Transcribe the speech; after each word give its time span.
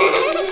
Willkommen 0.00 0.48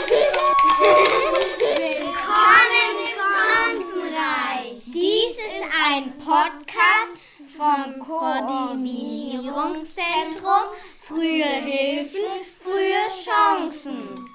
Chancenreich. 3.16 4.84
Dies 4.92 5.38
ist 5.38 5.64
ein 5.88 6.12
Podcast 6.18 7.14
vom 7.56 7.98
Koordinierungszentrum 7.98 10.66
Frühe 11.00 11.44
Hilfen, 11.44 12.28
frühe 12.60 13.08
Chancen. 13.24 14.28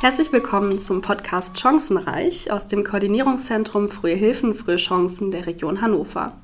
Herzlich 0.00 0.32
willkommen 0.32 0.78
zum 0.78 1.02
Podcast 1.02 1.60
Chancenreich 1.60 2.50
aus 2.50 2.68
dem 2.68 2.84
Koordinierungszentrum 2.84 3.90
Frühe 3.90 4.14
Hilfen, 4.14 4.54
frühe 4.54 4.78
Chancen 4.78 5.30
der 5.30 5.44
Region 5.46 5.82
Hannover. 5.82 6.40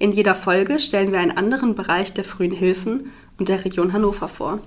In 0.00 0.12
jeder 0.12 0.34
Folge 0.34 0.78
stellen 0.78 1.12
wir 1.12 1.18
einen 1.18 1.36
anderen 1.36 1.74
Bereich 1.74 2.12
der 2.12 2.24
frühen 2.24 2.52
Hilfen 2.52 3.12
und 3.38 3.48
der 3.48 3.64
Region 3.64 3.92
Hannover 3.92 4.28
vor. 4.28 4.60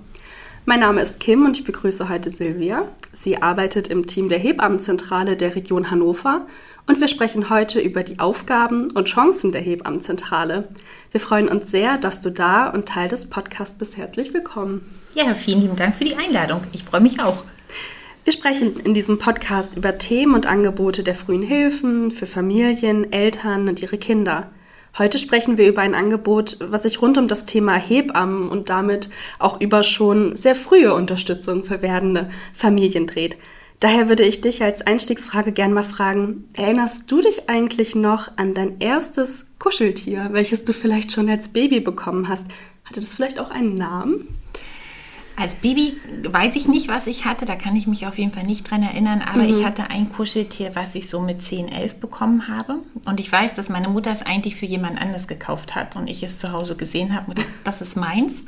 Mein 0.64 0.80
Name 0.80 1.00
ist 1.00 1.18
Kim 1.18 1.44
und 1.44 1.58
ich 1.58 1.64
begrüße 1.64 2.08
heute 2.08 2.30
Silvia. 2.30 2.86
Sie 3.12 3.42
arbeitet 3.42 3.88
im 3.88 4.06
Team 4.06 4.28
der 4.28 4.38
Hebammenzentrale 4.38 5.36
der 5.36 5.56
Region 5.56 5.90
Hannover 5.90 6.46
und 6.86 7.00
wir 7.00 7.08
sprechen 7.08 7.50
heute 7.50 7.80
über 7.80 8.02
die 8.02 8.18
Aufgaben 8.18 8.90
und 8.90 9.08
Chancen 9.08 9.52
der 9.52 9.60
Hebammenzentrale. 9.60 10.68
Wir 11.10 11.20
freuen 11.20 11.48
uns 11.48 11.70
sehr, 11.70 11.98
dass 11.98 12.20
du 12.20 12.30
da 12.30 12.68
und 12.68 12.86
Teil 12.86 13.08
des 13.08 13.28
Podcasts 13.28 13.76
bist. 13.76 13.96
Herzlich 13.96 14.32
willkommen. 14.32 14.88
Ja, 15.14 15.34
vielen 15.34 15.62
lieben 15.62 15.76
Dank 15.76 15.96
für 15.96 16.04
die 16.04 16.16
Einladung. 16.16 16.62
Ich 16.72 16.84
freue 16.84 17.00
mich 17.00 17.20
auch. 17.20 17.44
Wir 18.24 18.32
sprechen 18.32 18.78
in 18.78 18.94
diesem 18.94 19.18
Podcast 19.18 19.76
über 19.76 19.98
Themen 19.98 20.34
und 20.34 20.46
Angebote 20.46 21.02
der 21.02 21.16
frühen 21.16 21.42
Hilfen 21.42 22.12
für 22.12 22.26
Familien, 22.26 23.12
Eltern 23.12 23.68
und 23.68 23.82
ihre 23.82 23.98
Kinder. 23.98 24.48
Heute 24.98 25.18
sprechen 25.18 25.56
wir 25.56 25.68
über 25.68 25.80
ein 25.80 25.94
Angebot, 25.94 26.58
was 26.60 26.82
sich 26.82 27.00
rund 27.00 27.16
um 27.16 27.26
das 27.26 27.46
Thema 27.46 27.76
Hebammen 27.76 28.50
und 28.50 28.68
damit 28.68 29.08
auch 29.38 29.58
über 29.58 29.84
schon 29.84 30.36
sehr 30.36 30.54
frühe 30.54 30.92
Unterstützung 30.92 31.64
für 31.64 31.80
werdende 31.80 32.28
Familien 32.52 33.06
dreht. 33.06 33.38
Daher 33.80 34.08
würde 34.10 34.22
ich 34.22 34.42
dich 34.42 34.62
als 34.62 34.86
Einstiegsfrage 34.86 35.52
gern 35.52 35.72
mal 35.72 35.82
fragen, 35.82 36.48
erinnerst 36.52 37.10
du 37.10 37.22
dich 37.22 37.48
eigentlich 37.48 37.94
noch 37.94 38.36
an 38.36 38.52
dein 38.52 38.80
erstes 38.80 39.46
Kuscheltier, 39.58 40.28
welches 40.32 40.64
du 40.64 40.74
vielleicht 40.74 41.10
schon 41.10 41.28
als 41.30 41.48
Baby 41.48 41.80
bekommen 41.80 42.28
hast? 42.28 42.46
Hatte 42.84 43.00
das 43.00 43.14
vielleicht 43.14 43.40
auch 43.40 43.50
einen 43.50 43.74
Namen? 43.74 44.28
Als 45.36 45.54
Baby 45.54 45.96
weiß 46.24 46.56
ich 46.56 46.68
nicht, 46.68 46.88
was 46.88 47.06
ich 47.06 47.24
hatte, 47.24 47.44
da 47.44 47.56
kann 47.56 47.74
ich 47.74 47.86
mich 47.86 48.06
auf 48.06 48.18
jeden 48.18 48.32
Fall 48.32 48.44
nicht 48.44 48.70
dran 48.70 48.82
erinnern, 48.82 49.22
aber 49.22 49.42
mhm. 49.42 49.50
ich 49.50 49.64
hatte 49.64 49.88
ein 49.88 50.10
Kuscheltier, 50.12 50.74
was 50.74 50.94
ich 50.94 51.08
so 51.08 51.20
mit 51.20 51.42
10, 51.42 51.68
11 51.68 52.00
bekommen 52.00 52.48
habe. 52.48 52.78
Und 53.06 53.18
ich 53.18 53.32
weiß, 53.32 53.54
dass 53.54 53.68
meine 53.68 53.88
Mutter 53.88 54.12
es 54.12 54.22
eigentlich 54.22 54.56
für 54.56 54.66
jemand 54.66 55.00
anderes 55.00 55.26
gekauft 55.26 55.74
hat 55.74 55.96
und 55.96 56.08
ich 56.08 56.22
es 56.22 56.38
zu 56.38 56.52
Hause 56.52 56.76
gesehen 56.76 57.14
habe 57.14 57.30
und 57.30 57.40
das 57.64 57.80
ist 57.80 57.96
meins. 57.96 58.44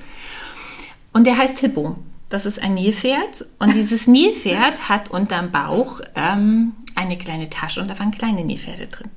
Und 1.13 1.27
der 1.27 1.39
heißt 1.39 1.59
Hippo. 1.59 1.97
Das 2.29 2.47
ist 2.47 2.61
ein 2.61 2.75
Nilpferd 2.75 3.45
und 3.59 3.75
dieses 3.75 4.07
Nilpferd 4.07 4.89
hat 4.89 5.11
unterm 5.11 5.53
Bauch 5.53 6.01
ähm, 6.17 6.73
eine 6.95 7.17
kleine 7.17 7.49
Tasche 7.49 7.81
und 7.81 7.89
da 7.89 7.99
waren 7.99 8.11
kleine 8.11 8.45
Nilpferde 8.45 8.89
drin. 8.89 9.11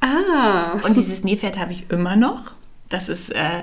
Ah. 0.00 0.72
Und 0.84 0.96
dieses 0.96 1.24
Nilpferd 1.24 1.58
habe 1.58 1.72
ich 1.72 1.90
immer 1.90 2.16
noch. 2.16 2.52
Das 2.88 3.08
ist 3.08 3.30
äh, 3.30 3.62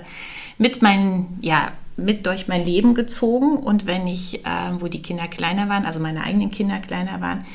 mit 0.57 0.81
meinen, 0.81 1.37
ja, 1.41 1.71
mit 1.95 2.25
durch 2.25 2.47
mein 2.47 2.65
Leben 2.65 2.95
gezogen 2.95 3.57
und 3.57 3.85
wenn 3.85 4.07
ich, 4.07 4.45
äh, 4.45 4.71
wo 4.79 4.87
die 4.87 5.01
Kinder 5.01 5.27
kleiner 5.27 5.69
waren, 5.69 5.85
also 5.85 5.99
meine 5.99 6.23
eigenen 6.23 6.51
Kinder 6.51 6.79
kleiner 6.79 7.21
waren, 7.21 7.45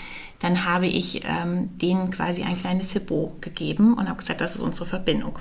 dann 0.40 0.64
habe 0.64 0.86
ich 0.86 1.22
ähm, 1.24 1.70
denen 1.78 2.10
quasi 2.10 2.42
ein 2.42 2.58
kleines 2.58 2.92
Hippo 2.92 3.36
gegeben 3.40 3.94
und 3.94 4.08
habe 4.08 4.18
gesagt, 4.18 4.40
das 4.40 4.54
ist 4.54 4.60
unsere 4.60 4.86
Verbindung. 4.86 5.38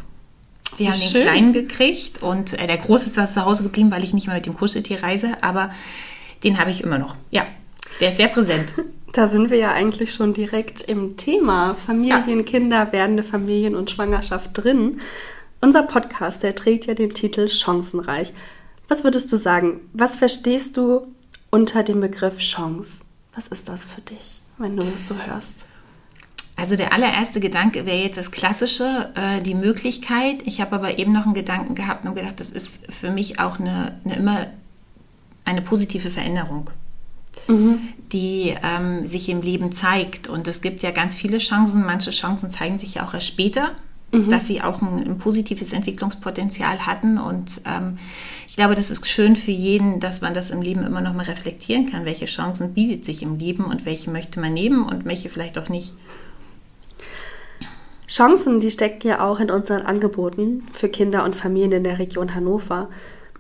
Sie 0.75 0.87
haben 0.87 0.95
Schön. 0.95 1.13
den 1.13 1.21
Kleinen 1.21 1.53
gekriegt 1.53 2.21
und 2.21 2.53
äh, 2.53 2.67
der 2.67 2.77
Große 2.77 3.05
ist 3.05 3.15
zwar 3.15 3.27
zu 3.27 3.45
Hause 3.45 3.63
geblieben, 3.63 3.91
weil 3.91 4.03
ich 4.03 4.13
nicht 4.13 4.27
mehr 4.27 4.35
mit 4.35 4.45
dem 4.45 4.55
Kuscheltier 4.55 5.03
reise, 5.03 5.37
aber 5.41 5.71
den 6.43 6.59
habe 6.59 6.71
ich 6.71 6.81
immer 6.83 6.97
noch. 6.97 7.15
Ja, 7.31 7.45
der 7.99 8.09
ist 8.09 8.17
sehr 8.17 8.27
präsent. 8.27 8.73
Da 9.13 9.29
sind 9.29 9.49
wir 9.49 9.57
ja 9.57 9.71
eigentlich 9.71 10.13
schon 10.13 10.31
direkt 10.31 10.81
im 10.81 11.15
Thema 11.15 11.73
Familien, 11.73 12.39
ja. 12.39 12.43
Kinder, 12.43 12.91
werdende 12.91 13.23
Familien 13.23 13.73
und 13.73 13.89
Schwangerschaft 13.89 14.51
drin. 14.53 14.99
Unser 15.59 15.83
Podcast, 15.83 16.43
der 16.43 16.53
trägt 16.55 16.85
ja 16.85 16.93
den 16.93 17.13
Titel 17.13 17.47
Chancenreich. 17.47 18.33
Was 18.87 19.03
würdest 19.03 19.31
du 19.31 19.37
sagen? 19.37 19.81
Was 19.93 20.15
verstehst 20.15 20.77
du 20.77 21.07
unter 21.49 21.83
dem 21.83 21.99
Begriff 21.99 22.37
Chance? 22.39 23.03
Was 23.35 23.47
ist 23.47 23.69
das 23.69 23.83
für 23.83 24.01
dich, 24.01 24.41
wenn 24.57 24.75
du 24.75 24.83
das 24.83 25.07
so 25.07 25.15
hörst? 25.15 25.67
Also 26.55 26.75
der 26.75 26.91
allererste 26.91 27.39
Gedanke 27.39 27.85
wäre 27.85 28.01
jetzt 28.01 28.17
das 28.17 28.31
Klassische, 28.31 29.11
äh, 29.13 29.41
die 29.41 29.53
Möglichkeit. 29.53 30.37
Ich 30.45 30.59
habe 30.59 30.75
aber 30.75 30.97
eben 30.97 31.13
noch 31.13 31.25
einen 31.25 31.35
Gedanken 31.35 31.75
gehabt 31.75 32.03
und 32.03 32.15
gedacht, 32.15 32.39
das 32.39 32.49
ist 32.49 32.69
für 32.89 33.11
mich 33.11 33.39
auch 33.39 33.59
eine, 33.59 33.99
eine 34.03 34.15
immer 34.15 34.47
eine 35.45 35.61
positive 35.61 36.09
Veränderung, 36.09 36.71
mhm. 37.47 37.79
die 38.11 38.55
ähm, 38.63 39.05
sich 39.05 39.29
im 39.29 39.41
Leben 39.41 39.71
zeigt. 39.71 40.27
Und 40.27 40.47
es 40.47 40.61
gibt 40.61 40.81
ja 40.81 40.89
ganz 40.89 41.15
viele 41.15 41.37
Chancen. 41.37 41.85
Manche 41.85 42.09
Chancen 42.09 42.49
zeigen 42.49 42.79
sich 42.79 42.95
ja 42.95 43.07
auch 43.07 43.13
erst 43.13 43.27
später, 43.27 43.73
mhm. 44.11 44.29
dass 44.29 44.47
sie 44.47 44.61
auch 44.61 44.81
ein, 44.81 45.03
ein, 45.03 45.17
positives 45.17 45.73
Entwicklungspotenzial 45.73 46.85
hatten. 46.85 47.17
Und 47.17 47.61
ähm, 47.65 47.99
ich 48.47 48.55
glaube, 48.55 48.75
das 48.75 48.91
ist 48.91 49.07
schön 49.07 49.35
für 49.35 49.51
jeden, 49.51 49.99
dass 49.99 50.21
man 50.21 50.33
das 50.33 50.49
im 50.49 50.61
Leben 50.61 50.83
immer 50.83 51.01
noch 51.01 51.13
mal 51.13 51.25
reflektieren 51.25 51.89
kann. 51.89 52.05
Welche 52.05 52.25
Chancen 52.25 52.73
bietet 52.73 53.05
sich 53.05 53.21
im 53.23 53.37
Leben 53.37 53.65
und 53.65 53.85
welche 53.85 54.09
möchte 54.09 54.39
man 54.39 54.53
nehmen 54.53 54.83
und 54.83 55.05
welche 55.05 55.29
vielleicht 55.29 55.57
auch 55.57 55.69
nicht. 55.69 55.93
Chancen, 58.07 58.61
die 58.61 58.71
stecken 58.71 59.07
ja 59.07 59.19
auch 59.19 59.39
in 59.39 59.51
unseren 59.51 59.85
Angeboten 59.85 60.63
für 60.73 60.87
Kinder 60.87 61.25
und 61.25 61.35
Familien 61.35 61.73
in 61.73 61.83
der 61.83 61.99
Region 61.99 62.33
Hannover. 62.33 62.87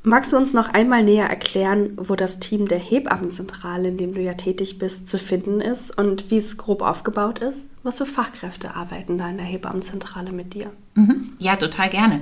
Magst 0.07 0.31
du 0.31 0.37
uns 0.37 0.53
noch 0.53 0.69
einmal 0.69 1.03
näher 1.03 1.29
erklären, 1.29 1.89
wo 1.97 2.15
das 2.15 2.39
Team 2.39 2.69
der 2.69 2.79
Hebammenzentrale, 2.79 3.89
in 3.89 3.97
dem 3.97 4.13
du 4.13 4.21
ja 4.21 4.35
tätig 4.35 4.79
bist, 4.79 5.09
zu 5.09 5.19
finden 5.19 5.59
ist 5.59 5.97
und 5.97 6.31
wie 6.31 6.37
es 6.37 6.55
grob 6.55 6.81
aufgebaut 6.81 7.39
ist? 7.39 7.69
Was 7.83 7.97
für 7.97 8.05
Fachkräfte 8.05 8.73
arbeiten 8.73 9.17
da 9.17 9.29
in 9.29 9.35
der 9.35 9.45
Hebammenzentrale 9.45 10.31
mit 10.31 10.53
dir? 10.53 10.71
Mhm. 10.95 11.33
Ja, 11.39 11.57
total 11.57 11.89
gerne. 11.89 12.21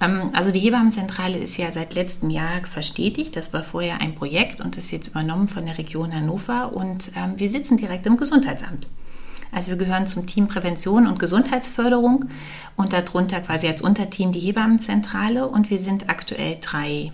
Ähm, 0.00 0.30
also 0.32 0.50
die 0.50 0.58
Hebammenzentrale 0.58 1.38
ist 1.38 1.56
ja 1.56 1.70
seit 1.70 1.94
letztem 1.94 2.30
Jahr 2.30 2.64
verstetigt. 2.64 3.36
Das 3.36 3.52
war 3.52 3.62
vorher 3.62 4.00
ein 4.00 4.16
Projekt 4.16 4.60
und 4.60 4.76
ist 4.76 4.90
jetzt 4.90 5.06
übernommen 5.06 5.46
von 5.46 5.66
der 5.66 5.78
Region 5.78 6.12
Hannover 6.12 6.72
und 6.72 7.12
ähm, 7.16 7.34
wir 7.36 7.48
sitzen 7.48 7.76
direkt 7.76 8.06
im 8.06 8.16
Gesundheitsamt. 8.16 8.88
Also 9.52 9.70
wir 9.70 9.78
gehören 9.78 10.08
zum 10.08 10.26
Team 10.26 10.48
Prävention 10.48 11.06
und 11.06 11.20
Gesundheitsförderung 11.20 12.24
und 12.74 12.92
darunter 12.92 13.40
quasi 13.40 13.68
als 13.68 13.82
Unterteam 13.82 14.32
die 14.32 14.40
Hebammenzentrale 14.40 15.46
und 15.46 15.70
wir 15.70 15.78
sind 15.78 16.10
aktuell 16.10 16.58
drei 16.60 17.12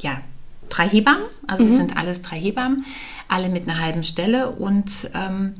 ja, 0.00 0.20
drei 0.68 0.88
Hebammen. 0.88 1.24
Also 1.46 1.64
mhm. 1.64 1.68
wir 1.68 1.76
sind 1.76 1.96
alles 1.96 2.22
drei 2.22 2.38
Hebammen, 2.38 2.84
alle 3.28 3.48
mit 3.48 3.68
einer 3.68 3.80
halben 3.80 4.04
Stelle 4.04 4.50
und 4.50 5.10
ähm, 5.14 5.54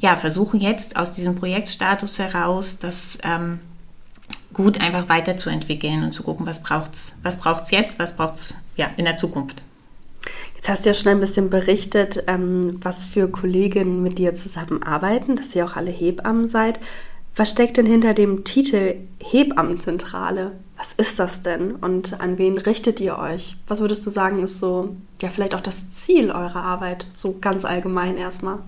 ja, 0.00 0.16
versuchen 0.16 0.60
jetzt 0.60 0.96
aus 0.96 1.14
diesem 1.14 1.34
Projektstatus 1.34 2.18
heraus, 2.18 2.78
das 2.78 3.18
ähm, 3.22 3.58
gut 4.52 4.80
einfach 4.80 5.08
weiterzuentwickeln 5.08 6.04
und 6.04 6.12
zu 6.12 6.22
gucken, 6.22 6.46
was 6.46 6.62
braucht 6.62 6.94
es 6.94 7.16
was 7.22 7.38
braucht's 7.38 7.70
jetzt, 7.70 7.98
was 7.98 8.16
braucht 8.16 8.34
es 8.34 8.54
ja, 8.76 8.90
in 8.96 9.04
der 9.04 9.16
Zukunft. 9.16 9.62
Jetzt 10.56 10.68
hast 10.68 10.84
du 10.84 10.90
ja 10.90 10.94
schon 10.94 11.12
ein 11.12 11.20
bisschen 11.20 11.50
berichtet, 11.50 12.24
ähm, 12.26 12.80
was 12.82 13.04
für 13.04 13.28
Kolleginnen 13.28 14.02
mit 14.02 14.18
dir 14.18 14.34
zusammenarbeiten, 14.34 15.36
dass 15.36 15.54
ihr 15.54 15.64
auch 15.64 15.76
alle 15.76 15.90
Hebammen 15.90 16.48
seid. 16.48 16.80
Was 17.36 17.50
steckt 17.50 17.76
denn 17.76 17.86
hinter 17.86 18.14
dem 18.14 18.42
Titel 18.42 18.96
Hebammenzentrale? 19.20 20.52
Was 20.78 20.92
ist 20.92 21.18
das 21.18 21.42
denn 21.42 21.72
und 21.72 22.20
an 22.20 22.38
wen 22.38 22.56
richtet 22.56 23.00
ihr 23.00 23.18
euch? 23.18 23.56
Was 23.66 23.80
würdest 23.80 24.06
du 24.06 24.10
sagen, 24.10 24.40
ist 24.44 24.60
so, 24.60 24.96
ja, 25.20 25.28
vielleicht 25.28 25.56
auch 25.56 25.60
das 25.60 25.90
Ziel 25.90 26.30
eurer 26.30 26.62
Arbeit, 26.62 27.08
so 27.10 27.36
ganz 27.40 27.64
allgemein 27.64 28.16
erstmal? 28.16 28.60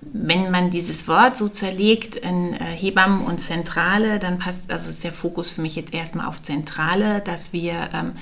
Wenn 0.00 0.50
man 0.50 0.70
dieses 0.70 1.06
Wort 1.06 1.36
so 1.36 1.48
zerlegt 1.48 2.16
in 2.16 2.54
äh, 2.54 2.56
Hebammen 2.58 3.26
und 3.26 3.38
Zentrale, 3.38 4.18
dann 4.18 4.38
passt, 4.38 4.70
also 4.70 4.88
ist 4.88 5.04
der 5.04 5.12
Fokus 5.12 5.50
für 5.50 5.60
mich 5.60 5.76
jetzt 5.76 5.92
erstmal 5.92 6.26
auf 6.26 6.40
Zentrale, 6.40 7.20
dass 7.20 7.52
wir 7.52 7.90
ähm, 7.92 8.12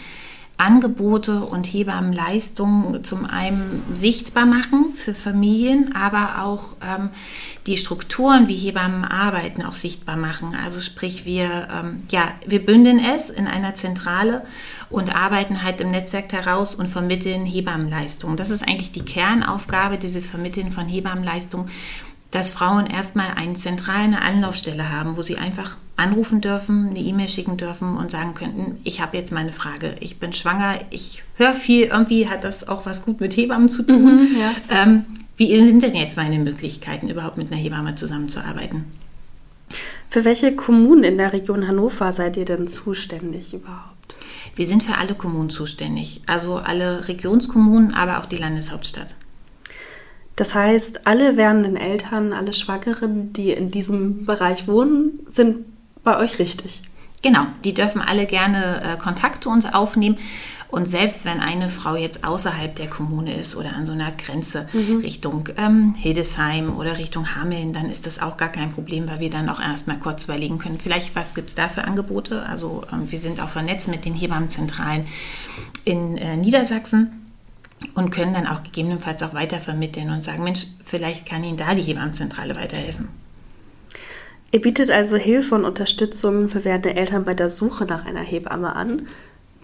Angebote 0.62 1.44
und 1.44 1.67
Hebammenleistungen 1.67 3.03
zum 3.03 3.26
einen 3.26 3.82
sichtbar 3.94 4.47
machen 4.47 4.94
für 4.94 5.12
Familien, 5.12 5.94
aber 5.97 6.43
auch 6.43 6.76
ähm, 6.81 7.11
die 7.67 7.76
Strukturen, 7.76 8.47
wie 8.47 8.55
Hebammen 8.55 9.05
arbeiten, 9.05 9.62
auch 9.62 9.75
sichtbar 9.75 10.17
machen. 10.17 10.55
Also 10.55 10.81
sprich, 10.81 11.25
wir, 11.25 11.69
ähm, 11.73 12.05
ja, 12.11 12.31
wir 12.47 12.64
bündeln 12.64 13.00
es 13.00 13.29
in 13.29 13.49
einer 13.49 13.75
Zentrale 13.75 14.44
und 14.88 15.12
arbeiten 15.12 15.64
halt 15.64 15.81
im 15.81 15.91
Netzwerk 15.91 16.32
heraus 16.32 16.76
und 16.76 16.88
vermitteln 16.88 17.44
Hebammenleistungen. 17.44 18.37
Das 18.37 18.50
ist 18.50 18.62
eigentlich 18.62 18.93
die 18.93 19.05
Kernaufgabe 19.05 19.99
dieses 19.99 20.29
Vermitteln 20.29 20.70
von 20.70 20.87
Hebammenleistungen, 20.87 21.70
dass 22.31 22.53
Frauen 22.53 22.87
erstmal 22.87 23.32
eine 23.35 23.55
zentrale 23.55 24.23
Anlaufstelle 24.23 24.91
haben, 24.91 25.17
wo 25.17 25.23
sie 25.23 25.38
einfach 25.38 25.76
anrufen 25.97 26.41
dürfen, 26.41 26.91
eine 26.91 26.99
E-Mail 26.99 27.29
schicken 27.29 27.56
dürfen 27.56 27.97
und 27.97 28.11
sagen 28.11 28.35
könnten, 28.35 28.81
ich 28.85 29.00
habe 29.00 29.17
jetzt 29.17 29.33
meine 29.33 29.53
Frage, 29.53 29.94
ich 30.00 30.19
bin 30.19 30.33
schwanger, 30.33 30.81
ich 30.91 31.23
höre 31.37 31.55
viel, 31.55 31.85
irgendwie 31.85 32.29
hat 32.29 32.44
das 32.44 32.67
auch 32.67 32.87
was 32.87 33.05
gut 33.05 33.21
mit 33.21 33.37
Hebammen 33.37 33.69
zu 33.69 33.83
tun. 33.83 34.17
Mhm, 34.17 34.37
ja. 34.39 34.55
ähm, 34.71 35.05
wie 35.37 35.56
sind 35.67 35.83
denn 35.83 35.94
jetzt 35.94 36.17
meine 36.17 36.39
Möglichkeiten, 36.39 37.09
überhaupt 37.09 37.37
mit 37.37 37.53
einer 37.53 37.61
Hebamme 37.61 37.94
zusammenzuarbeiten? 37.94 38.85
Für 40.09 40.25
welche 40.25 40.55
Kommunen 40.55 41.05
in 41.05 41.19
der 41.19 41.33
Region 41.33 41.67
Hannover 41.67 42.12
seid 42.12 42.37
ihr 42.37 42.44
denn 42.44 42.69
zuständig 42.69 43.55
überhaupt? 43.55 44.15
Wir 44.55 44.67
sind 44.67 44.83
für 44.83 44.99
alle 44.99 45.15
Kommunen 45.15 45.49
zuständig, 45.49 46.21
also 46.27 46.56
alle 46.56 47.09
Regionskommunen, 47.09 47.94
aber 47.94 48.21
auch 48.21 48.27
die 48.27 48.37
Landeshauptstadt. 48.37 49.15
Das 50.37 50.55
heißt, 50.55 51.06
alle 51.06 51.37
werdenden 51.37 51.77
Eltern, 51.77 52.33
alle 52.33 52.53
Schwangeren, 52.53 53.33
die 53.33 53.50
in 53.50 53.71
diesem 53.71 54.25
Bereich 54.25 54.67
wohnen, 54.67 55.21
sind 55.29 55.65
bei 56.05 56.19
euch 56.19 56.39
richtig. 56.39 56.83
Genau, 57.23 57.43
die 57.65 57.73
dürfen 57.73 58.01
alle 58.01 58.27
gerne 58.27 58.83
äh, 58.83 58.97
Kontakt 58.97 59.45
zu 59.45 59.51
uns 59.51 59.65
aufnehmen. 59.65 60.19
Und 60.73 60.87
selbst 60.87 61.27
wenn 61.27 61.41
eine 61.41 61.69
Frau 61.69 61.97
jetzt 61.97 62.25
außerhalb 62.25 62.75
der 62.75 62.89
Kommune 62.89 63.35
ist 63.35 63.57
oder 63.57 63.75
an 63.75 63.85
so 63.85 63.93
einer 63.93 64.11
Grenze 64.11 64.67
mhm. 64.73 65.01
Richtung 65.01 65.51
ähm, 65.59 65.95
Hildesheim 65.95 66.75
oder 66.75 66.97
Richtung 66.97 67.37
Hameln, 67.37 67.75
dann 67.75 67.91
ist 67.91 68.07
das 68.07 68.23
auch 68.23 68.39
gar 68.39 68.49
kein 68.49 68.73
Problem, 68.73 69.07
weil 69.07 69.21
wir 69.21 69.29
dann 69.29 69.51
auch 69.51 69.61
erstmal 69.61 69.99
kurz 69.99 70.25
überlegen 70.25 70.59
können, 70.59 70.79
vielleicht 70.83 71.15
was 71.15 71.35
gibt 71.35 71.51
es 71.51 71.55
da 71.55 71.69
für 71.69 71.85
Angebote. 71.85 72.47
Also 72.47 72.85
ähm, 72.91 73.13
wir 73.13 73.19
sind 73.19 73.39
auch 73.41 73.51
vernetzt 73.51 73.89
mit 73.89 74.07
den 74.07 74.15
Hebammenzentralen 74.15 75.07
in 75.85 76.17
äh, 76.17 76.39
Niedersachsen 76.39 77.31
und 77.95 78.11
können 78.11 78.33
dann 78.33 78.47
auch 78.47 78.63
gegebenenfalls 78.63 79.23
auch 79.23 79.35
weitervermitteln 79.35 80.09
und 80.09 80.25
sagen, 80.25 80.43
Mensch, 80.43 80.67
vielleicht 80.83 81.27
kann 81.27 81.45
Ihnen 81.45 81.59
da 81.59 81.75
die 81.75 81.83
Hebammenzentrale 81.83 82.57
weiterhelfen. 82.57 83.09
Ihr 84.53 84.61
bietet 84.61 84.91
also 84.91 85.17
Hilfe 85.17 85.55
und 85.55 85.65
Unterstützung 85.65 86.51
für 86.51 86.67
werdende 86.67 86.95
Eltern 86.95 87.25
bei 87.25 87.33
der 87.33 87.49
Suche 87.49 87.87
nach 87.87 88.05
einer 88.05 88.21
Hebamme 88.21 88.77
an. 88.77 89.07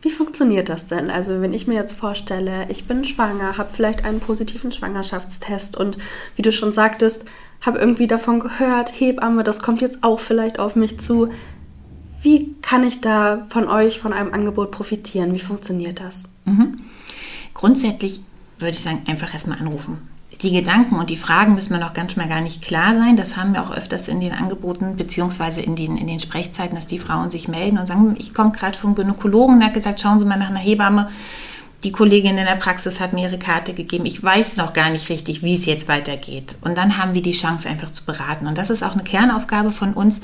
Wie 0.00 0.10
funktioniert 0.10 0.70
das 0.70 0.86
denn? 0.86 1.10
Also 1.10 1.42
wenn 1.42 1.52
ich 1.52 1.66
mir 1.66 1.74
jetzt 1.74 1.92
vorstelle, 1.92 2.66
ich 2.70 2.86
bin 2.86 3.04
schwanger, 3.04 3.58
habe 3.58 3.68
vielleicht 3.74 4.06
einen 4.06 4.20
positiven 4.20 4.72
Schwangerschaftstest 4.72 5.76
und 5.76 5.98
wie 6.36 6.42
du 6.42 6.52
schon 6.52 6.72
sagtest, 6.72 7.26
habe 7.60 7.78
irgendwie 7.78 8.06
davon 8.06 8.40
gehört, 8.40 8.98
Hebamme, 8.98 9.44
das 9.44 9.60
kommt 9.60 9.82
jetzt 9.82 10.02
auch 10.02 10.20
vielleicht 10.20 10.58
auf 10.58 10.74
mich 10.74 10.98
zu. 10.98 11.28
Wie 12.22 12.54
kann 12.62 12.82
ich 12.82 13.02
da 13.02 13.46
von 13.50 13.68
euch, 13.68 14.00
von 14.00 14.14
einem 14.14 14.32
Angebot 14.32 14.70
profitieren? 14.70 15.34
Wie 15.34 15.40
funktioniert 15.40 16.00
das? 16.00 16.22
Mhm. 16.46 16.80
Grundsätzlich 17.52 18.20
würde 18.58 18.70
ich 18.70 18.82
sagen, 18.82 19.02
einfach 19.06 19.34
erstmal 19.34 19.58
anrufen 19.58 20.07
die 20.42 20.52
Gedanken 20.52 20.96
und 20.96 21.10
die 21.10 21.16
Fragen 21.16 21.54
müssen 21.54 21.72
mir 21.72 21.80
noch 21.80 21.94
ganz 21.94 22.14
mal 22.14 22.28
gar 22.28 22.40
nicht 22.40 22.62
klar 22.62 22.96
sein. 22.96 23.16
Das 23.16 23.36
haben 23.36 23.54
wir 23.54 23.62
auch 23.62 23.72
öfters 23.72 24.06
in 24.06 24.20
den 24.20 24.32
Angeboten 24.32 24.96
beziehungsweise 24.96 25.60
in 25.60 25.74
den, 25.74 25.96
in 25.96 26.06
den 26.06 26.20
Sprechzeiten, 26.20 26.76
dass 26.76 26.86
die 26.86 27.00
Frauen 27.00 27.30
sich 27.30 27.48
melden 27.48 27.78
und 27.78 27.88
sagen, 27.88 28.14
ich 28.18 28.34
komme 28.34 28.52
gerade 28.52 28.78
vom 28.78 28.94
Gynäkologen, 28.94 29.58
der 29.58 29.68
hat 29.68 29.74
gesagt, 29.74 30.00
schauen 30.00 30.20
Sie 30.20 30.24
mal 30.24 30.38
nach 30.38 30.50
einer 30.50 30.60
Hebamme. 30.60 31.08
Die 31.84 31.92
Kollegin 31.92 32.36
in 32.36 32.44
der 32.44 32.56
Praxis 32.56 32.98
hat 32.98 33.12
mir 33.12 33.28
ihre 33.28 33.38
Karte 33.38 33.72
gegeben. 33.72 34.04
Ich 34.04 34.20
weiß 34.20 34.56
noch 34.56 34.72
gar 34.72 34.90
nicht 34.90 35.08
richtig, 35.10 35.44
wie 35.44 35.54
es 35.54 35.64
jetzt 35.64 35.86
weitergeht. 35.86 36.56
Und 36.62 36.76
dann 36.76 36.98
haben 36.98 37.14
wir 37.14 37.22
die 37.22 37.32
Chance, 37.32 37.68
einfach 37.68 37.92
zu 37.92 38.04
beraten. 38.04 38.48
Und 38.48 38.58
das 38.58 38.70
ist 38.70 38.82
auch 38.82 38.94
eine 38.94 39.04
Kernaufgabe 39.04 39.70
von 39.70 39.94
uns, 39.94 40.20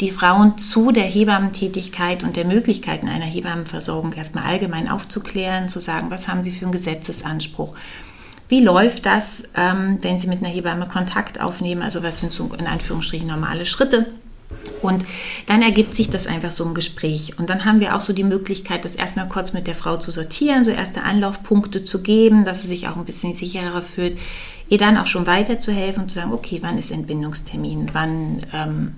die 0.00 0.10
Frauen 0.10 0.58
zu 0.58 0.92
der 0.92 1.04
Hebammentätigkeit 1.04 2.24
und 2.24 2.36
der 2.36 2.44
Möglichkeiten 2.44 3.08
einer 3.08 3.24
Hebammenversorgung 3.24 4.12
erstmal 4.12 4.44
allgemein 4.44 4.86
aufzuklären, 4.86 5.70
zu 5.70 5.80
sagen, 5.80 6.10
was 6.10 6.28
haben 6.28 6.42
sie 6.42 6.52
für 6.52 6.66
einen 6.66 6.72
Gesetzesanspruch 6.72 7.74
wie 8.48 8.62
läuft 8.62 9.06
das, 9.06 9.44
ähm, 9.54 9.98
wenn 10.00 10.18
Sie 10.18 10.26
mit 10.26 10.38
einer 10.38 10.52
Hebamme 10.52 10.86
Kontakt 10.86 11.40
aufnehmen? 11.40 11.82
Also 11.82 12.02
was 12.02 12.20
sind 12.20 12.32
so 12.32 12.50
in 12.58 12.66
Anführungsstrichen 12.66 13.28
normale 13.28 13.66
Schritte? 13.66 14.06
Und 14.80 15.04
dann 15.46 15.62
ergibt 15.62 15.94
sich 15.94 16.08
das 16.08 16.26
einfach 16.26 16.50
so 16.50 16.64
im 16.64 16.72
Gespräch. 16.72 17.38
Und 17.38 17.50
dann 17.50 17.64
haben 17.64 17.80
wir 17.80 17.94
auch 17.94 18.00
so 18.00 18.12
die 18.12 18.24
Möglichkeit, 18.24 18.84
das 18.84 18.94
erstmal 18.94 19.28
kurz 19.28 19.52
mit 19.52 19.66
der 19.66 19.74
Frau 19.74 19.98
zu 19.98 20.10
sortieren, 20.10 20.64
so 20.64 20.70
erste 20.70 21.02
Anlaufpunkte 21.02 21.84
zu 21.84 22.02
geben, 22.02 22.44
dass 22.44 22.62
sie 22.62 22.68
sich 22.68 22.88
auch 22.88 22.96
ein 22.96 23.04
bisschen 23.04 23.34
sicherer 23.34 23.82
fühlt, 23.82 24.18
ihr 24.68 24.78
dann 24.78 24.96
auch 24.96 25.06
schon 25.06 25.26
weiterzuhelfen 25.26 26.04
und 26.04 26.08
zu 26.08 26.16
sagen, 26.16 26.32
okay, 26.32 26.60
wann 26.62 26.78
ist 26.78 26.90
Entbindungstermin, 26.90 27.90
wann 27.92 28.46
ähm, 28.52 28.92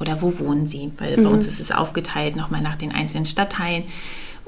oder 0.00 0.22
wo 0.22 0.38
wohnen 0.38 0.66
Sie? 0.66 0.90
Weil 0.98 1.16
mhm. 1.16 1.24
bei 1.24 1.30
uns 1.30 1.46
ist 1.46 1.60
es 1.60 1.70
aufgeteilt 1.70 2.36
nochmal 2.36 2.62
nach 2.62 2.76
den 2.76 2.92
einzelnen 2.92 3.26
Stadtteilen. 3.26 3.84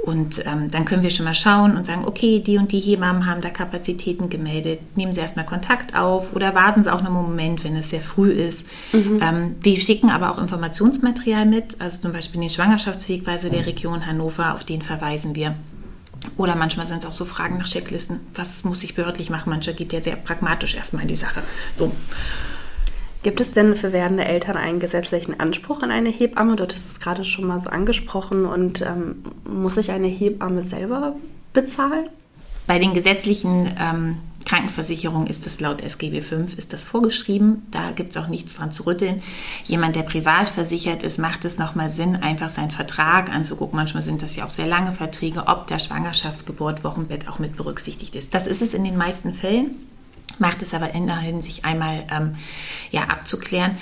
Und 0.03 0.45
ähm, 0.47 0.69
dann 0.73 0.85
können 0.85 1.05
wir 1.05 1.11
schon 1.11 1.25
mal 1.25 1.35
schauen 1.35 1.77
und 1.77 1.87
sagen, 1.87 2.05
okay, 2.05 2.41
die 2.41 2.59
und 2.59 2.73
die 2.73 2.81
Hebammen 2.81 3.25
haben 3.27 3.41
da 3.41 3.51
Kapazitäten 3.51 4.29
gemeldet. 4.31 4.81
Nehmen 4.97 5.13
Sie 5.13 5.21
erstmal 5.21 5.47
Kontakt 5.47 5.95
auf 5.95 6.35
oder 6.35 6.57
warten 6.57 6.83
Sie 6.83 6.93
auch 6.93 6.99
einen 6.99 7.13
Moment, 7.13 7.63
wenn 7.63 7.77
es 7.77 7.91
sehr 7.91 8.01
früh 8.01 8.31
ist. 8.33 8.67
Mhm. 8.93 9.21
Ähm, 9.23 9.57
wir 9.61 9.81
schicken 9.81 10.11
aber 10.11 10.33
auch 10.33 10.39
Informationsmaterial 10.39 11.47
mit, 11.47 11.81
also 11.81 12.01
zum 12.01 12.13
Beispiel 12.13 12.41
den 12.41 12.51
Schwangerschaftswegweise 12.51 13.49
der 13.49 13.65
Region 13.65 14.05
Hannover, 14.05 14.55
auf 14.55 14.65
den 14.65 14.83
verweisen 14.83 15.37
wir. 15.37 15.55
Oder 16.37 16.57
manchmal 16.57 16.87
sind 16.87 16.99
es 16.99 17.07
auch 17.07 17.13
so 17.13 17.25
Fragen 17.25 17.59
nach 17.59 17.69
Checklisten. 17.69 18.21
Was 18.35 18.65
muss 18.65 18.83
ich 18.83 18.97
behördlich 18.97 19.31
machen? 19.31 19.51
Mancher 19.51 19.73
geht 19.73 19.93
ja 19.93 20.01
sehr 20.01 20.17
pragmatisch 20.17 20.75
erstmal 20.75 21.03
in 21.03 21.09
die 21.09 21.17
Sache. 21.17 21.43
So. 21.77 21.93
Gibt 23.23 23.41
es 23.41 23.53
denn 23.53 23.77
für 23.77 23.93
werdende 23.93 24.25
Eltern 24.25 24.57
einen 24.57 24.81
gesetzlichen 24.81 25.39
Anspruch 25.39 25.83
an 25.83 25.93
eine 25.93 26.11
Hebamme? 26.11 26.57
Dort 26.57 26.73
ist 26.73 26.91
es 26.91 26.99
gerade 26.99 27.25
schon 27.25 27.47
mal 27.47 27.61
so 27.61 27.71
angesprochen. 27.71 28.47
Und 28.47 28.83
ähm, 28.83 29.23
muss 29.49 29.77
sich 29.77 29.93
eine 29.93 30.09
Hebamme 30.09 30.63
selber 30.63 31.15
bezahlen? 31.53 32.09
Bei 32.67 32.79
den 32.79 32.95
gesetzlichen 32.95 33.71
ähm, 33.81 34.17
Krankenversicherungen 34.45 35.29
ist 35.29 35.47
das 35.47 35.61
laut 35.61 35.83
SGB 35.83 36.23
V 36.23 36.37
ist 36.57 36.73
das 36.73 36.83
vorgeschrieben. 36.85 37.67
Da 37.71 37.93
gibt 37.93 38.11
es 38.11 38.17
auch 38.17 38.29
nichts 38.29 38.57
dran 38.57 38.73
zu 38.73 38.87
rütteln. 38.87 39.23
Jemand, 39.65 39.95
der 39.95 40.03
privat 40.03 40.49
versichert 40.49 41.05
ist, 41.05 41.19
macht 41.19 41.45
es 41.45 41.59
nochmal 41.59 41.91
Sinn, 41.91 42.17
einfach 42.17 42.49
seinen 42.49 42.71
Vertrag 42.71 43.33
anzugucken. 43.33 43.77
Manchmal 43.77 44.03
sind 44.03 44.23
das 44.23 44.35
ja 44.35 44.45
auch 44.45 44.51
sehr 44.51 44.67
lange 44.67 44.93
Verträge, 44.93 45.45
ob 45.47 45.69
der 45.69 45.79
Schwangerschaft, 45.79 46.47
Geburt, 46.47 46.83
Wochenbett 46.83 47.29
auch 47.29 47.39
mit 47.39 47.57
berücksichtigt 47.57 48.17
ist. 48.17 48.35
Das 48.35 48.47
ist 48.49 48.63
es 48.63 48.75
in 48.75 48.85
den 48.85 48.97
meisten 48.97 49.33
Fällen 49.33 49.77
macht 50.39 50.63
es 50.63 50.75
aber 50.75 50.95
in 50.95 51.07
der 51.07 51.19
Hinsicht 51.19 51.65
einmal 51.65 52.05
ähm, 52.11 52.35
ja, 52.91 53.05
abzuklären. 53.05 53.77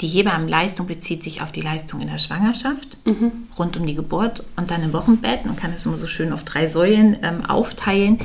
Die 0.00 0.08
Hebammenleistung 0.08 0.86
bezieht 0.86 1.24
sich 1.24 1.42
auf 1.42 1.50
die 1.50 1.60
Leistung 1.60 2.00
in 2.00 2.08
der 2.08 2.18
Schwangerschaft, 2.18 2.98
mhm. 3.04 3.32
rund 3.58 3.76
um 3.76 3.84
die 3.84 3.96
Geburt 3.96 4.44
und 4.56 4.70
dann 4.70 4.82
im 4.82 4.92
Wochenbett. 4.92 5.44
Man 5.44 5.56
kann 5.56 5.72
es 5.72 5.86
immer 5.86 5.96
so 5.96 6.06
schön 6.06 6.32
auf 6.32 6.44
drei 6.44 6.68
Säulen 6.68 7.16
ähm, 7.22 7.44
aufteilen. 7.44 8.20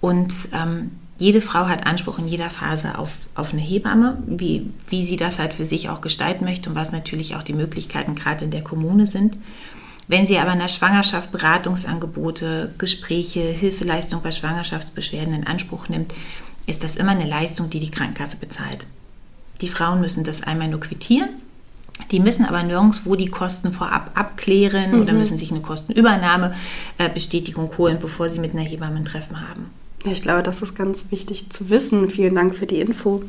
Und 0.00 0.32
ähm, 0.52 0.92
jede 1.18 1.42
Frau 1.42 1.68
hat 1.68 1.86
Anspruch 1.86 2.18
in 2.18 2.26
jeder 2.26 2.50
Phase 2.50 2.98
auf, 2.98 3.10
auf 3.34 3.52
eine 3.52 3.60
Hebamme, 3.60 4.18
wie, 4.26 4.70
wie 4.88 5.04
sie 5.04 5.16
das 5.16 5.38
halt 5.38 5.52
für 5.52 5.66
sich 5.66 5.90
auch 5.90 6.00
gestalten 6.00 6.44
möchte 6.44 6.70
und 6.70 6.76
was 6.76 6.92
natürlich 6.92 7.36
auch 7.36 7.42
die 7.42 7.52
Möglichkeiten 7.52 8.14
gerade 8.14 8.44
in 8.44 8.50
der 8.50 8.64
Kommune 8.64 9.06
sind. 9.06 9.36
Wenn 10.08 10.26
sie 10.26 10.38
aber 10.38 10.52
in 10.54 10.58
der 10.58 10.68
Schwangerschaft 10.68 11.30
Beratungsangebote, 11.30 12.74
Gespräche, 12.76 13.40
Hilfeleistung 13.40 14.22
bei 14.22 14.32
Schwangerschaftsbeschwerden 14.32 15.34
in 15.34 15.46
Anspruch 15.46 15.88
nimmt, 15.88 16.12
ist 16.66 16.84
das 16.84 16.96
immer 16.96 17.12
eine 17.12 17.26
Leistung, 17.26 17.70
die 17.70 17.80
die 17.80 17.90
Krankenkasse 17.90 18.36
bezahlt. 18.36 18.86
Die 19.60 19.68
Frauen 19.68 20.00
müssen 20.00 20.24
das 20.24 20.42
einmal 20.42 20.68
nur 20.68 20.80
quittieren. 20.80 21.28
Die 22.10 22.20
müssen 22.20 22.44
aber 22.44 22.62
nirgendwo 22.62 23.16
die 23.16 23.28
Kosten 23.28 23.72
vorab 23.72 24.10
abklären 24.14 24.92
mhm. 24.92 25.00
oder 25.02 25.12
müssen 25.12 25.36
sich 25.38 25.50
eine 25.50 25.60
Kostenübernahmebestätigung 25.60 27.76
holen, 27.78 27.98
bevor 28.00 28.30
sie 28.30 28.40
mit 28.40 28.52
einer 28.52 28.62
Hebamme 28.62 28.96
ein 28.96 29.04
Treffen 29.04 29.48
haben. 29.48 29.70
Ich 30.04 30.22
glaube, 30.22 30.42
das 30.42 30.62
ist 30.62 30.74
ganz 30.74 31.12
wichtig 31.12 31.50
zu 31.50 31.70
wissen. 31.70 32.10
Vielen 32.10 32.34
Dank 32.34 32.56
für 32.56 32.66
die 32.66 32.80
Info. 32.80 33.22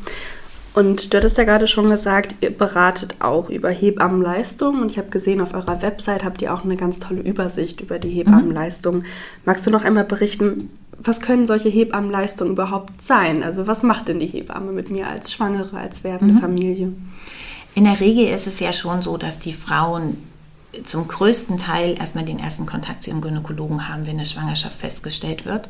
Und 0.74 1.14
du 1.14 1.18
hattest 1.18 1.38
ja 1.38 1.44
gerade 1.44 1.68
schon 1.68 1.88
gesagt, 1.90 2.38
ihr 2.42 2.50
beratet 2.50 3.18
auch 3.20 3.50
über 3.50 3.70
Hebammenleistung. 3.70 4.82
Und 4.82 4.92
ich 4.92 4.98
habe 4.98 5.10
gesehen, 5.10 5.40
auf 5.40 5.54
eurer 5.54 5.84
Website 5.84 6.24
habt 6.24 6.42
ihr 6.42 6.52
auch 6.52 6.64
eine 6.64 6.78
ganz 6.78 6.98
tolle 6.98 7.22
Übersicht 7.22 7.82
über 7.82 8.00
die 8.00 8.10
Hebammenleistung. 8.10 8.98
Mhm. 8.98 9.06
Magst 9.46 9.68
du 9.68 9.72
noch 9.72 9.84
einmal 9.84 10.06
berichten, 10.06 10.72
was 11.04 11.22
können 11.22 11.46
solche 11.46 11.70
Hebammenleistungen 11.70 12.54
überhaupt 12.54 13.04
sein? 13.04 13.44
Also 13.44 13.68
was 13.68 13.84
macht 13.84 14.08
denn 14.08 14.20
die 14.20 14.28
Hebamme 14.28 14.72
mit 14.72 14.90
mir 14.90 15.08
als 15.08 15.32
Schwangere, 15.34 15.78
als 15.78 16.04
werdende 16.04 16.36
mhm. 16.36 16.40
Familie? 16.40 16.94
In 17.76 17.86
der 17.86 18.00
Regel 18.00 18.28
ist 18.28 18.48
es 18.48 18.60
ja 18.60 18.72
schon 18.72 19.02
so, 19.02 19.18
dass 19.18 19.40
die 19.40 19.54
Frauen 19.54 20.18
zum 20.86 21.08
größten 21.08 21.58
Teil 21.58 21.98
erstmal 21.98 22.26
den 22.26 22.40
ersten 22.40 22.66
Kontakt 22.66 23.04
zu 23.04 23.10
ihrem 23.10 23.22
Gynäkologen 23.22 23.90
haben, 23.90 24.08
wenn 24.08 24.18
eine 24.18 24.26
Schwangerschaft 24.26 24.80
festgestellt 24.80 25.46
wird. 25.46 25.70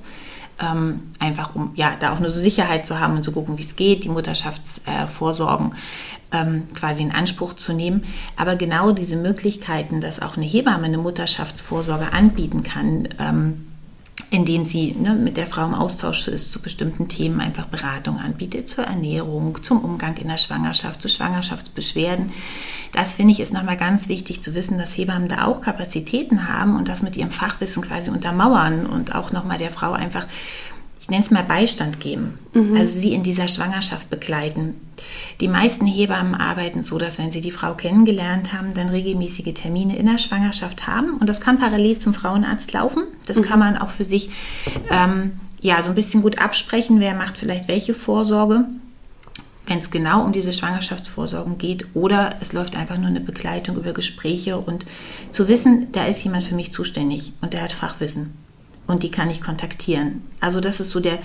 Ähm, 0.59 1.01
einfach 1.19 1.55
um 1.55 1.71
ja 1.75 1.95
da 1.99 2.13
auch 2.13 2.17
eine 2.17 2.29
Sicherheit 2.29 2.85
zu 2.85 2.99
haben 2.99 3.15
und 3.15 3.23
zu 3.23 3.31
gucken, 3.31 3.57
wie 3.57 3.63
es 3.63 3.75
geht, 3.75 4.03
die 4.03 4.09
Mutterschaftsvorsorgen 4.09 5.71
äh, 6.31 6.37
ähm, 6.37 6.67
quasi 6.75 7.01
in 7.01 7.11
Anspruch 7.11 7.53
zu 7.53 7.73
nehmen. 7.73 8.03
Aber 8.37 8.55
genau 8.55 8.91
diese 8.91 9.15
Möglichkeiten, 9.15 9.99
dass 9.99 10.21
auch 10.21 10.37
eine 10.37 10.45
Hebamme 10.45 10.85
eine 10.85 10.99
Mutterschaftsvorsorge 10.99 12.13
anbieten 12.13 12.63
kann, 12.63 13.09
ähm, 13.19 13.67
indem 14.33 14.65
sie 14.65 14.93
ne, 14.93 15.13
mit 15.13 15.37
der 15.37 15.45
Frau 15.45 15.63
im 15.63 15.75
Austausch 15.75 16.27
ist 16.27 16.51
zu 16.51 16.59
bestimmten 16.59 17.07
Themen, 17.07 17.39
einfach 17.39 17.67
Beratung 17.67 18.17
anbietet 18.17 18.67
zur 18.67 18.83
Ernährung, 18.85 19.61
zum 19.61 19.83
Umgang 19.83 20.17
in 20.17 20.27
der 20.27 20.39
Schwangerschaft, 20.39 21.01
zu 21.01 21.07
Schwangerschaftsbeschwerden. 21.07 22.31
Das 22.93 23.15
finde 23.15 23.33
ich 23.33 23.39
ist 23.39 23.53
nochmal 23.53 23.77
ganz 23.77 24.09
wichtig 24.09 24.41
zu 24.41 24.55
wissen, 24.55 24.79
dass 24.79 24.97
Hebammen 24.97 25.29
da 25.29 25.45
auch 25.45 25.61
Kapazitäten 25.61 26.47
haben 26.47 26.75
und 26.75 26.89
das 26.89 27.03
mit 27.03 27.15
ihrem 27.15 27.29
Fachwissen 27.29 27.83
quasi 27.83 28.09
untermauern 28.09 28.87
und 28.87 29.13
auch 29.13 29.31
nochmal 29.31 29.59
der 29.59 29.71
Frau 29.71 29.91
einfach 29.91 30.25
ich 31.03 31.09
nenne 31.09 31.21
es 31.21 31.31
mal 31.31 31.43
Beistand 31.43 31.99
geben, 31.99 32.39
mhm. 32.53 32.77
also 32.77 32.97
sie 32.97 33.13
in 33.13 33.23
dieser 33.23 33.49
Schwangerschaft 33.49 34.09
begleiten. 34.09 34.75
Die 35.41 35.49
meisten 35.49 35.85
Hebammen 35.85 36.33
arbeiten 36.33 36.81
so, 36.81 36.97
dass 36.97 37.19
wenn 37.19 37.29
sie 37.29 37.41
die 37.41 37.51
Frau 37.51 37.73
kennengelernt 37.73 38.53
haben, 38.53 38.73
dann 38.73 38.87
regelmäßige 38.87 39.53
Termine 39.53 39.97
in 39.97 40.05
der 40.05 40.17
Schwangerschaft 40.17 40.87
haben 40.87 41.17
und 41.17 41.27
das 41.27 41.41
kann 41.41 41.59
parallel 41.59 41.97
zum 41.97 42.13
Frauenarzt 42.13 42.71
laufen. 42.71 43.03
Das 43.25 43.37
mhm. 43.37 43.43
kann 43.43 43.59
man 43.59 43.77
auch 43.77 43.89
für 43.89 44.05
sich 44.05 44.29
ähm, 44.89 45.33
ja 45.59 45.81
so 45.81 45.89
ein 45.89 45.95
bisschen 45.95 46.21
gut 46.21 46.39
absprechen, 46.39 47.01
wer 47.01 47.15
macht 47.15 47.37
vielleicht 47.37 47.67
welche 47.67 47.93
Vorsorge. 47.93 48.63
wenn 49.67 49.79
es 49.79 49.91
genau 49.91 50.23
um 50.23 50.31
diese 50.31 50.53
Schwangerschaftsvorsorgen 50.53 51.57
geht 51.57 51.85
oder 51.95 52.35
es 52.39 52.53
läuft 52.53 52.77
einfach 52.77 52.97
nur 52.97 53.07
eine 53.07 53.19
Begleitung 53.19 53.75
über 53.75 53.91
Gespräche 53.91 54.57
und 54.57 54.85
zu 55.31 55.49
wissen, 55.49 55.91
da 55.91 56.05
ist 56.05 56.23
jemand 56.23 56.45
für 56.45 56.55
mich 56.55 56.71
zuständig 56.71 57.33
und 57.41 57.51
der 57.51 57.63
hat 57.63 57.73
Fachwissen 57.73 58.42
und 58.87 59.03
die 59.03 59.11
kann 59.11 59.29
ich 59.29 59.41
kontaktieren. 59.41 60.21
Also 60.39 60.59
das 60.59 60.79
ist 60.79 60.89
so 60.89 60.99
der, 60.99 61.19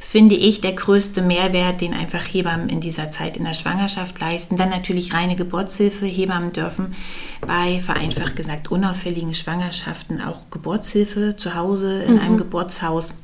finde 0.00 0.34
ich, 0.34 0.60
der 0.60 0.72
größte 0.72 1.22
Mehrwert, 1.22 1.80
den 1.80 1.94
einfach 1.94 2.22
Hebammen 2.22 2.68
in 2.68 2.80
dieser 2.80 3.10
Zeit 3.10 3.36
in 3.36 3.44
der 3.44 3.54
Schwangerschaft 3.54 4.18
leisten. 4.20 4.56
Dann 4.56 4.70
natürlich 4.70 5.14
reine 5.14 5.36
Geburtshilfe. 5.36 6.06
Hebammen 6.06 6.52
dürfen 6.52 6.94
bei, 7.40 7.80
vereinfacht 7.80 8.36
gesagt, 8.36 8.70
unauffälligen 8.70 9.34
Schwangerschaften 9.34 10.20
auch 10.20 10.50
Geburtshilfe 10.50 11.36
zu 11.36 11.54
Hause 11.54 12.02
in 12.02 12.14
mhm. 12.14 12.20
einem 12.20 12.36
Geburtshaus 12.38 13.14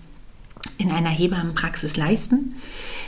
in 0.78 0.90
einer 0.90 1.10
Hebammenpraxis 1.10 1.96
leisten. 1.96 2.56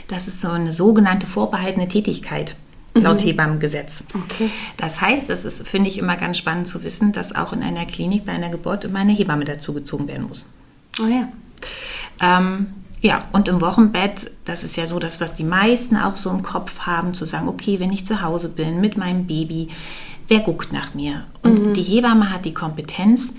Das 0.07 0.27
ist 0.27 0.41
so 0.41 0.49
eine 0.49 0.71
sogenannte 0.71 1.27
vorbehaltene 1.27 1.87
Tätigkeit 1.87 2.55
laut 2.93 3.21
mhm. 3.21 3.27
Hebammengesetz. 3.27 4.03
Okay. 4.13 4.49
Das 4.77 5.01
heißt, 5.01 5.29
es 5.29 5.45
ist, 5.45 5.67
finde 5.67 5.89
ich, 5.89 5.97
immer 5.97 6.17
ganz 6.17 6.37
spannend 6.37 6.67
zu 6.67 6.83
wissen, 6.83 7.11
dass 7.11 7.33
auch 7.33 7.53
in 7.53 7.63
einer 7.63 7.85
Klinik 7.85 8.25
bei 8.25 8.33
einer 8.33 8.49
Geburt 8.49 8.85
immer 8.85 8.99
eine 8.99 9.13
Hebamme 9.13 9.45
dazugezogen 9.45 10.07
werden 10.07 10.27
muss. 10.27 10.45
Oh 11.01 11.07
ja. 11.07 11.27
Ähm, 12.21 12.67
ja, 13.01 13.25
und 13.31 13.47
im 13.47 13.61
Wochenbett, 13.61 14.31
das 14.45 14.63
ist 14.63 14.77
ja 14.77 14.87
so 14.87 14.99
das, 14.99 15.19
was 15.19 15.33
die 15.33 15.43
meisten 15.43 15.97
auch 15.97 16.15
so 16.15 16.29
im 16.29 16.43
Kopf 16.43 16.81
haben, 16.81 17.13
zu 17.13 17.25
sagen, 17.25 17.47
okay, 17.47 17.79
wenn 17.79 17.91
ich 17.91 18.05
zu 18.05 18.21
Hause 18.21 18.49
bin 18.49 18.79
mit 18.79 18.97
meinem 18.97 19.27
Baby, 19.27 19.69
wer 20.27 20.39
guckt 20.39 20.71
nach 20.71 20.93
mir? 20.93 21.25
Und 21.41 21.67
mhm. 21.67 21.73
die 21.73 21.83
Hebamme 21.83 22.31
hat 22.31 22.45
die 22.45 22.53
Kompetenz, 22.53 23.33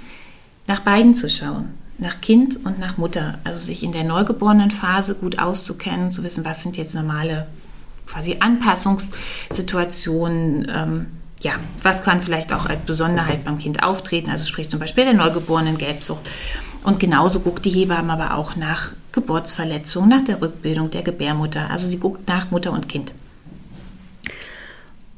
nach 0.66 0.80
beiden 0.80 1.14
zu 1.14 1.28
schauen 1.28 1.74
nach 1.98 2.20
Kind 2.20 2.64
und 2.64 2.78
nach 2.78 2.98
Mutter. 2.98 3.38
Also 3.44 3.58
sich 3.58 3.82
in 3.82 3.92
der 3.92 4.04
neugeborenen 4.04 4.70
Phase 4.70 5.14
gut 5.14 5.38
auszukennen, 5.38 6.12
zu 6.12 6.22
wissen, 6.24 6.44
was 6.44 6.62
sind 6.62 6.76
jetzt 6.76 6.94
normale 6.94 7.46
quasi 8.06 8.36
Anpassungssituationen. 8.40 10.68
Ähm, 10.68 11.06
ja, 11.40 11.54
was 11.82 12.04
kann 12.04 12.22
vielleicht 12.22 12.52
auch 12.52 12.66
als 12.66 12.82
Besonderheit 12.86 13.44
beim 13.44 13.58
Kind 13.58 13.82
auftreten, 13.82 14.30
also 14.30 14.44
sprich 14.46 14.70
zum 14.70 14.78
Beispiel 14.80 15.04
der 15.04 15.14
neugeborenen 15.14 15.78
Gelbsucht. 15.78 16.22
Und 16.84 17.00
genauso 17.00 17.40
guckt 17.40 17.64
die 17.64 17.70
Hebamme 17.70 18.12
aber 18.12 18.36
auch 18.36 18.56
nach 18.56 18.92
Geburtsverletzungen, 19.12 20.10
nach 20.10 20.24
der 20.24 20.40
Rückbildung 20.40 20.90
der 20.90 21.02
Gebärmutter. 21.02 21.70
Also 21.70 21.88
sie 21.88 21.98
guckt 21.98 22.28
nach 22.28 22.50
Mutter 22.50 22.72
und 22.72 22.88
Kind. 22.88 23.10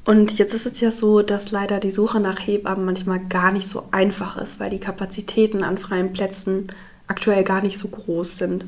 Und 0.04 0.38
jetzt 0.38 0.54
ist 0.54 0.66
es 0.66 0.78
ja 0.80 0.92
so, 0.92 1.22
dass 1.22 1.50
leider 1.50 1.80
die 1.80 1.90
Suche 1.90 2.20
nach 2.20 2.38
Hebammen 2.38 2.84
manchmal 2.84 3.18
gar 3.18 3.50
nicht 3.50 3.68
so 3.68 3.88
einfach 3.90 4.36
ist, 4.36 4.60
weil 4.60 4.70
die 4.70 4.78
Kapazitäten 4.78 5.64
an 5.64 5.78
freien 5.78 6.12
Plätzen 6.12 6.68
aktuell 7.08 7.42
gar 7.42 7.60
nicht 7.60 7.76
so 7.76 7.88
groß 7.88 8.38
sind. 8.38 8.64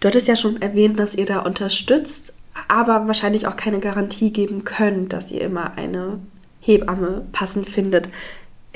Du 0.00 0.08
hattest 0.08 0.28
ja 0.28 0.36
schon 0.36 0.60
erwähnt, 0.60 0.98
dass 0.98 1.14
ihr 1.14 1.24
da 1.24 1.40
unterstützt, 1.40 2.34
aber 2.68 3.06
wahrscheinlich 3.06 3.46
auch 3.46 3.56
keine 3.56 3.80
Garantie 3.80 4.32
geben 4.32 4.64
könnt, 4.64 5.14
dass 5.14 5.30
ihr 5.30 5.40
immer 5.40 5.78
eine 5.78 6.18
Hebamme 6.60 7.26
passend 7.32 7.66
findet. 7.66 8.10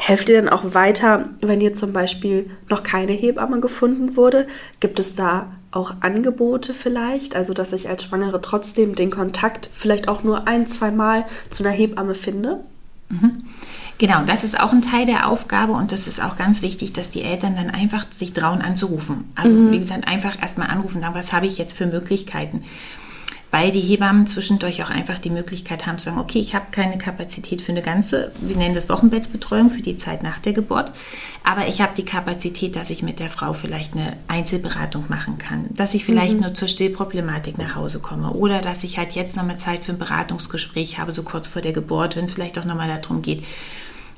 Helft 0.07 0.29
ihr 0.29 0.35
denn 0.35 0.51
auch 0.51 0.75
weiter, 0.75 1.31
wenn 1.41 1.63
ihr 1.63 1.73
zum 1.73 1.95
Beispiel 1.95 2.51
noch 2.69 2.83
keine 2.83 3.13
Hebamme 3.13 3.61
gefunden 3.61 4.17
wurde? 4.17 4.47
Gibt 4.79 4.99
es 4.99 5.17
da 5.17 5.47
auch 5.71 5.95
Angebote 6.01 6.75
vielleicht, 6.75 7.35
also 7.35 7.55
dass 7.55 7.73
ich 7.73 7.89
als 7.89 8.05
Schwangere 8.05 8.43
trotzdem 8.43 8.97
den 8.97 9.11
Kontakt 9.11 9.71
vielleicht 9.75 10.09
auch 10.09 10.23
nur 10.23 10.47
ein, 10.47 10.67
zwei 10.67 10.91
Mal 10.91 11.25
zu 11.49 11.65
einer 11.65 11.73
Hebamme 11.73 12.15
finde? 12.15 12.61
Mhm. 13.09 13.45
Genau, 13.97 14.25
das 14.27 14.45
ist 14.45 14.61
auch 14.61 14.73
ein 14.73 14.83
Teil 14.83 15.07
der 15.07 15.27
Aufgabe 15.27 15.73
und 15.73 15.91
das 15.91 16.07
ist 16.07 16.23
auch 16.23 16.37
ganz 16.37 16.61
wichtig, 16.61 16.93
dass 16.93 17.09
die 17.09 17.23
Eltern 17.23 17.57
dann 17.57 17.71
einfach 17.71 18.05
sich 18.11 18.35
trauen 18.35 18.61
anzurufen. 18.61 19.33
Also 19.35 19.55
mhm. 19.55 19.71
wie 19.71 19.79
gesagt, 19.79 20.07
einfach 20.07 20.39
erstmal 20.39 20.69
anrufen, 20.69 21.01
sagen, 21.01 21.15
was 21.15 21.33
habe 21.33 21.47
ich 21.47 21.57
jetzt 21.57 21.79
für 21.79 21.87
Möglichkeiten 21.87 22.63
weil 23.55 23.71
die 23.71 23.79
Hebammen 23.79 24.27
zwischendurch 24.27 24.83
auch 24.83 24.91
einfach 24.91 25.21
die 25.21 25.31
Möglichkeit 25.31 25.87
haben 25.87 26.01
zu 26.01 26.07
sagen, 26.07 26.19
okay, 26.19 26.41
ich 26.41 26.57
habe 26.57 26.73
keine 26.73 26.99
Kapazität 26.99 27.63
für 27.63 27.71
eine 27.71 27.83
ganze, 27.83 28.33
wir 28.41 28.57
nennen 28.57 28.75
das 28.75 28.89
Wochenbettsbetreuung 28.89 29.71
für 29.71 29.81
die 29.81 29.97
Zeit 29.97 30.25
nach 30.25 30.41
der 30.41 30.55
Geburt, 30.55 30.91
aber 31.45 31.69
ich 31.69 31.81
habe 31.81 31.93
die 31.97 32.05
Kapazität, 32.05 32.75
dass 32.75 32.91
ich 32.91 33.05
mit 33.05 33.21
der 33.21 33.31
Frau 33.31 33.53
vielleicht 33.53 33.95
eine 33.95 34.15
Einzelberatung 34.27 35.05
machen 35.07 35.39
kann, 35.39 35.67
dass 35.71 35.95
ich 35.95 36.05
vielleicht 36.05 36.35
mhm. 36.35 36.41
nur 36.41 36.55
zur 36.55 36.67
Stillproblematik 36.67 37.57
nach 37.57 37.77
Hause 37.77 38.01
komme 38.01 38.33
oder 38.33 38.61
dass 38.61 38.83
ich 38.83 38.99
halt 38.99 39.13
jetzt 39.13 39.37
nochmal 39.37 39.57
Zeit 39.57 39.85
für 39.85 39.93
ein 39.93 39.99
Beratungsgespräch 39.99 40.99
habe, 40.99 41.13
so 41.13 41.23
kurz 41.23 41.47
vor 41.47 41.63
der 41.63 41.73
Geburt, 41.73 42.17
wenn 42.17 42.25
es 42.25 42.33
vielleicht 42.33 42.59
auch 42.59 42.65
nochmal 42.65 42.89
darum 42.89 43.23
geht, 43.23 43.45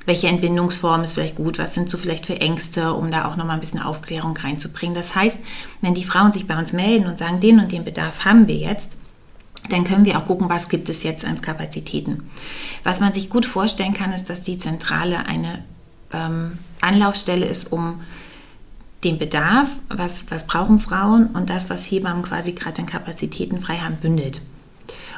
welche 0.07 0.29
Entbindungsform 0.29 1.03
ist 1.03 1.13
vielleicht 1.13 1.35
gut, 1.35 1.59
was 1.59 1.75
sind 1.75 1.91
so 1.91 1.99
vielleicht 1.99 2.25
für 2.25 2.41
Ängste, 2.41 2.93
um 2.93 3.11
da 3.11 3.25
auch 3.25 3.35
nochmal 3.35 3.57
ein 3.57 3.61
bisschen 3.61 3.83
Aufklärung 3.83 4.35
reinzubringen. 4.35 4.95
Das 4.95 5.15
heißt, 5.15 5.37
wenn 5.81 5.93
die 5.93 6.05
Frauen 6.05 6.33
sich 6.33 6.47
bei 6.47 6.57
uns 6.57 6.73
melden 6.73 7.05
und 7.05 7.19
sagen, 7.19 7.39
den 7.39 7.59
und 7.59 7.71
den 7.71 7.85
Bedarf 7.85 8.25
haben 8.25 8.47
wir 8.47 8.55
jetzt, 8.55 8.96
dann 9.69 9.83
können 9.83 10.05
wir 10.05 10.17
auch 10.17 10.25
gucken, 10.25 10.49
was 10.49 10.69
gibt 10.69 10.89
es 10.89 11.03
jetzt 11.03 11.25
an 11.25 11.41
Kapazitäten. 11.41 12.29
Was 12.83 12.99
man 12.99 13.13
sich 13.13 13.29
gut 13.29 13.45
vorstellen 13.45 13.93
kann, 13.93 14.13
ist, 14.13 14.29
dass 14.29 14.41
die 14.41 14.57
Zentrale 14.57 15.25
eine 15.25 15.63
ähm, 16.11 16.59
Anlaufstelle 16.81 17.45
ist, 17.45 17.71
um 17.71 18.01
den 19.03 19.19
Bedarf, 19.19 19.69
was, 19.89 20.31
was 20.31 20.47
brauchen 20.47 20.79
Frauen 20.79 21.27
und 21.27 21.49
das, 21.49 21.69
was 21.69 21.85
Hebammen 21.85 22.23
quasi 22.23 22.53
gerade 22.53 22.79
an 22.79 22.85
Kapazitäten 22.85 23.61
frei 23.61 23.77
haben, 23.77 23.97
bündelt. 23.97 24.41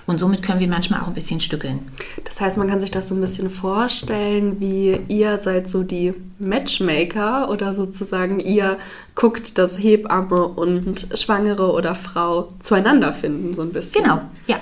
Und 0.09 0.17
somit 0.17 0.41
können 0.41 0.59
wir 0.59 0.67
manchmal 0.67 1.01
auch 1.01 1.07
ein 1.07 1.13
bisschen 1.13 1.39
stückeln. 1.39 1.81
Das 2.25 2.41
heißt, 2.41 2.57
man 2.57 2.67
kann 2.67 2.81
sich 2.81 2.89
das 2.89 3.09
so 3.09 3.13
ein 3.13 3.21
bisschen 3.21 3.51
vorstellen, 3.51 4.59
wie 4.59 4.99
ihr 5.07 5.37
seid 5.37 5.69
so 5.69 5.83
die 5.83 6.15
Matchmaker 6.39 7.47
oder 7.51 7.75
sozusagen 7.75 8.39
ihr 8.39 8.79
guckt, 9.13 9.59
dass 9.59 9.77
Hebamme 9.77 10.47
und 10.47 11.09
Schwangere 11.13 11.71
oder 11.71 11.93
Frau 11.93 12.51
zueinander 12.59 13.13
finden, 13.13 13.53
so 13.53 13.61
ein 13.61 13.71
bisschen. 13.71 14.01
Genau, 14.01 14.21
ja, 14.47 14.59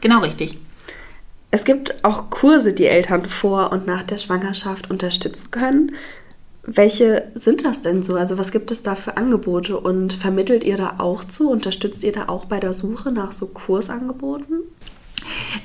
genau 0.00 0.20
richtig. 0.20 0.58
Es 1.50 1.64
gibt 1.64 2.04
auch 2.04 2.30
Kurse, 2.30 2.72
die 2.72 2.86
Eltern 2.86 3.26
vor 3.26 3.72
und 3.72 3.88
nach 3.88 4.04
der 4.04 4.18
Schwangerschaft 4.18 4.92
unterstützen 4.92 5.50
können. 5.50 5.90
Welche 6.62 7.32
sind 7.34 7.64
das 7.64 7.82
denn 7.82 8.04
so? 8.04 8.14
Also 8.14 8.38
was 8.38 8.52
gibt 8.52 8.70
es 8.70 8.84
da 8.84 8.94
für 8.94 9.16
Angebote 9.16 9.76
und 9.76 10.12
vermittelt 10.12 10.62
ihr 10.62 10.76
da 10.76 10.94
auch 10.98 11.24
zu? 11.24 11.50
Unterstützt 11.50 12.04
ihr 12.04 12.12
da 12.12 12.28
auch 12.28 12.44
bei 12.44 12.60
der 12.60 12.74
Suche 12.74 13.10
nach 13.10 13.32
so 13.32 13.48
Kursangeboten? 13.48 14.60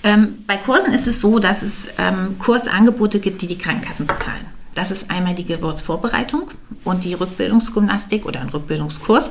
Ähm, 0.03 0.44
bei 0.48 0.58
Kursen 0.58 0.94
ist 0.94 1.08
es 1.08 1.22
so, 1.22 1.39
dass 1.39 1.62
es 1.62 1.88
ähm, 1.98 2.38
Kursangebote 2.39 3.20
gibt, 3.20 3.41
die 3.41 3.48
die 3.48 3.58
Krankenkassen 3.58 4.08
bezahlen. 4.08 4.46
Das 4.75 4.91
ist 4.91 5.10
einmal 5.12 5.36
die 5.36 5.46
Geburtsvorbereitung 5.46 6.51
und 6.84 7.03
die 7.03 7.13
Rückbildungsgymnastik 7.13 8.25
oder 8.25 8.41
ein 8.41 8.50
Rückbildungskurs 8.50 9.29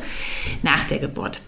nach 0.62 0.84
der 0.84 0.98
Geburt. 0.98 1.40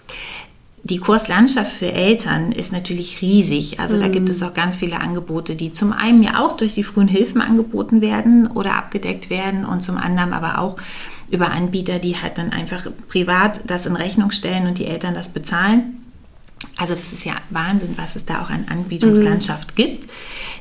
Die 0.83 0.99
Kurslandschaft 0.99 1.73
für 1.73 1.93
Eltern 1.93 2.53
ist 2.53 2.73
natürlich 2.73 3.21
riesig. 3.21 3.79
Also 3.79 3.97
mhm. 3.97 4.01
da 4.01 4.09
gibt 4.09 4.31
es 4.31 4.43
auch 4.43 4.55
ganz 4.55 4.79
viele 4.79 4.99
Angebote, 5.01 5.55
die 5.55 5.73
zum 5.73 5.93
einen 5.93 6.23
ja 6.23 6.41
auch 6.41 6.57
durch 6.57 6.75
die 6.75 6.85
frühen 6.85 7.09
Hilfen 7.09 7.43
angeboten 7.43 8.01
werden 8.01 8.47
oder 8.47 8.77
abgedeckt 8.77 9.29
werden 9.29 9.67
und 9.67 9.83
zum 9.83 9.99
anderen 9.99 10.33
aber 10.33 10.59
auch 10.59 10.77
über 11.31 11.51
Anbieter, 11.51 11.99
die 11.99 12.17
halt 12.17 12.39
dann 12.39 12.51
einfach 12.51 12.87
privat 13.09 13.61
das 13.67 13.85
in 13.85 13.95
Rechnung 13.95 14.31
stellen 14.31 14.67
und 14.67 14.79
die 14.79 14.87
Eltern 14.87 15.15
das 15.15 15.29
bezahlen. 15.29 16.01
Also 16.81 16.95
das 16.95 17.13
ist 17.13 17.27
ja 17.27 17.35
Wahnsinn, 17.51 17.93
was 17.97 18.17
es 18.17 18.25
da 18.25 18.41
auch 18.41 18.49
an 18.49 18.65
Anbietungslandschaft 18.67 19.73
mhm. 19.73 19.77
gibt. 19.77 20.11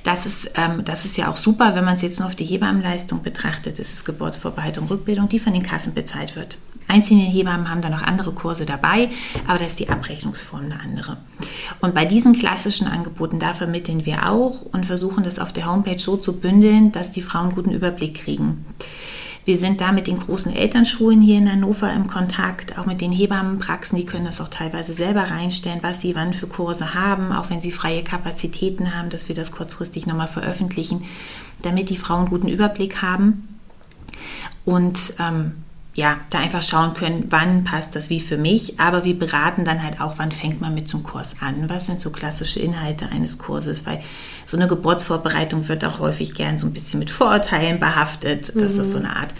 Das 0.04 0.26
ist, 0.26 0.52
ähm, 0.56 0.84
das 0.84 1.06
ist 1.06 1.16
ja 1.16 1.32
auch 1.32 1.38
super, 1.38 1.76
wenn 1.76 1.86
man 1.86 1.96
es 1.96 2.02
jetzt 2.02 2.20
nur 2.20 2.28
auf 2.28 2.36
die 2.36 2.44
Hebammenleistung 2.44 3.24
betrachtet. 3.24 3.80
Das 3.80 3.94
ist 3.94 4.04
Geburtsvorbereitung, 4.04 4.88
Rückbildung, 4.88 5.30
die 5.30 5.40
von 5.40 5.54
den 5.54 5.64
Kassen 5.64 5.94
bezahlt 5.94 6.36
wird. 6.36 6.58
Einzelne 6.90 7.22
Hebammen 7.22 7.70
haben 7.70 7.82
da 7.82 7.90
noch 7.90 8.02
andere 8.02 8.34
Kurse 8.34 8.66
dabei, 8.66 9.10
aber 9.48 9.60
da 9.60 9.66
ist 9.66 9.80
die 9.80 9.88
Abrechnungsform 9.88 10.66
eine 10.66 10.82
andere. 10.82 11.18
Und 11.80 11.96
bei 11.96 12.04
diesen 12.04 12.34
klassischen 12.34 12.88
Angeboten, 12.88 13.40
da 13.40 13.54
vermitteln 13.54 14.06
wir 14.06 14.30
auch 14.30 14.64
und 14.64 14.88
versuchen 14.88 15.24
das 15.24 15.40
auf 15.40 15.54
der 15.54 15.72
Homepage 15.72 16.00
so 16.00 16.18
zu 16.18 16.42
bündeln, 16.42 16.92
dass 16.92 17.12
die 17.12 17.22
Frauen 17.22 17.56
guten 17.56 17.72
Überblick 17.72 18.16
kriegen. 18.16 18.66
Wir 19.50 19.58
sind 19.58 19.82
da 19.82 19.91
mit 19.91 20.06
den 20.06 20.20
großen 20.20 20.56
Elternschulen 20.56 21.22
hier 21.22 21.39
in 21.39 21.51
Hannover 21.51 21.91
im 21.91 22.06
Kontakt, 22.06 22.77
auch 22.77 22.86
mit 22.86 23.01
den 23.01 23.12
Hebammenpraxen, 23.12 23.98
die 23.98 24.06
können 24.06 24.25
das 24.25 24.41
auch 24.41 24.50
teilweise 24.50 24.94
selber 24.94 25.24
reinstellen, 25.24 25.79
was 25.82 26.01
sie 26.01 26.15
wann 26.15 26.36
für 26.36 26.46
Kurse 26.46 26.94
haben, 26.94 27.32
auch 27.32 27.50
wenn 27.50 27.60
sie 27.60 27.72
freie 27.72 28.03
Kapazitäten 28.03 28.94
haben, 28.94 29.10
dass 29.10 29.27
wir 29.27 29.34
das 29.34 29.51
kurzfristig 29.51 30.06
nochmal 30.06 30.27
veröffentlichen, 30.27 31.06
damit 31.63 31.89
die 31.89 31.98
Frauen 31.98 32.20
einen 32.20 32.29
guten 32.29 32.48
Überblick 32.48 33.01
haben. 33.01 33.48
Und 34.65 35.00
ähm, 35.18 35.53
ja, 35.96 36.19
da 36.29 36.39
einfach 36.39 36.63
schauen 36.63 36.93
können, 36.93 37.25
wann 37.29 37.63
passt 37.63 37.96
das 37.96 38.10
wie 38.10 38.19
für 38.19 38.38
mich. 38.38 38.79
Aber 38.79 39.03
wir 39.03 39.17
beraten 39.17 39.65
dann 39.65 39.84
halt 39.84 40.00
auch, 40.00 40.13
wann 40.17 40.31
fängt 40.31 40.62
man 40.62 40.74
mit 40.74 40.88
zum 40.88 41.03
Kurs 41.03 41.38
an? 41.41 41.69
Was 41.69 41.88
sind 41.88 42.00
so 42.00 42.12
klassische 42.12 42.60
Inhalte 42.60 43.10
eines 43.10 43.38
Kurses? 43.38 43.86
Weil 43.86 44.01
so 44.46 44.55
eine 44.55 44.67
Geburtsvorbereitung 44.67 45.67
wird 45.67 45.84
auch 45.84 46.00
häufig 46.00 46.36
gern 46.36 46.58
so 46.58 46.67
ein 46.67 46.74
bisschen 46.74 47.00
mit 47.00 47.10
Vorurteilen 47.10 47.79
behaftet, 47.79 48.55
dass 48.55 48.77
das 48.77 48.91
so 48.91 49.00
mhm. 49.00 49.05
eine 49.05 49.15
Art 49.15 49.34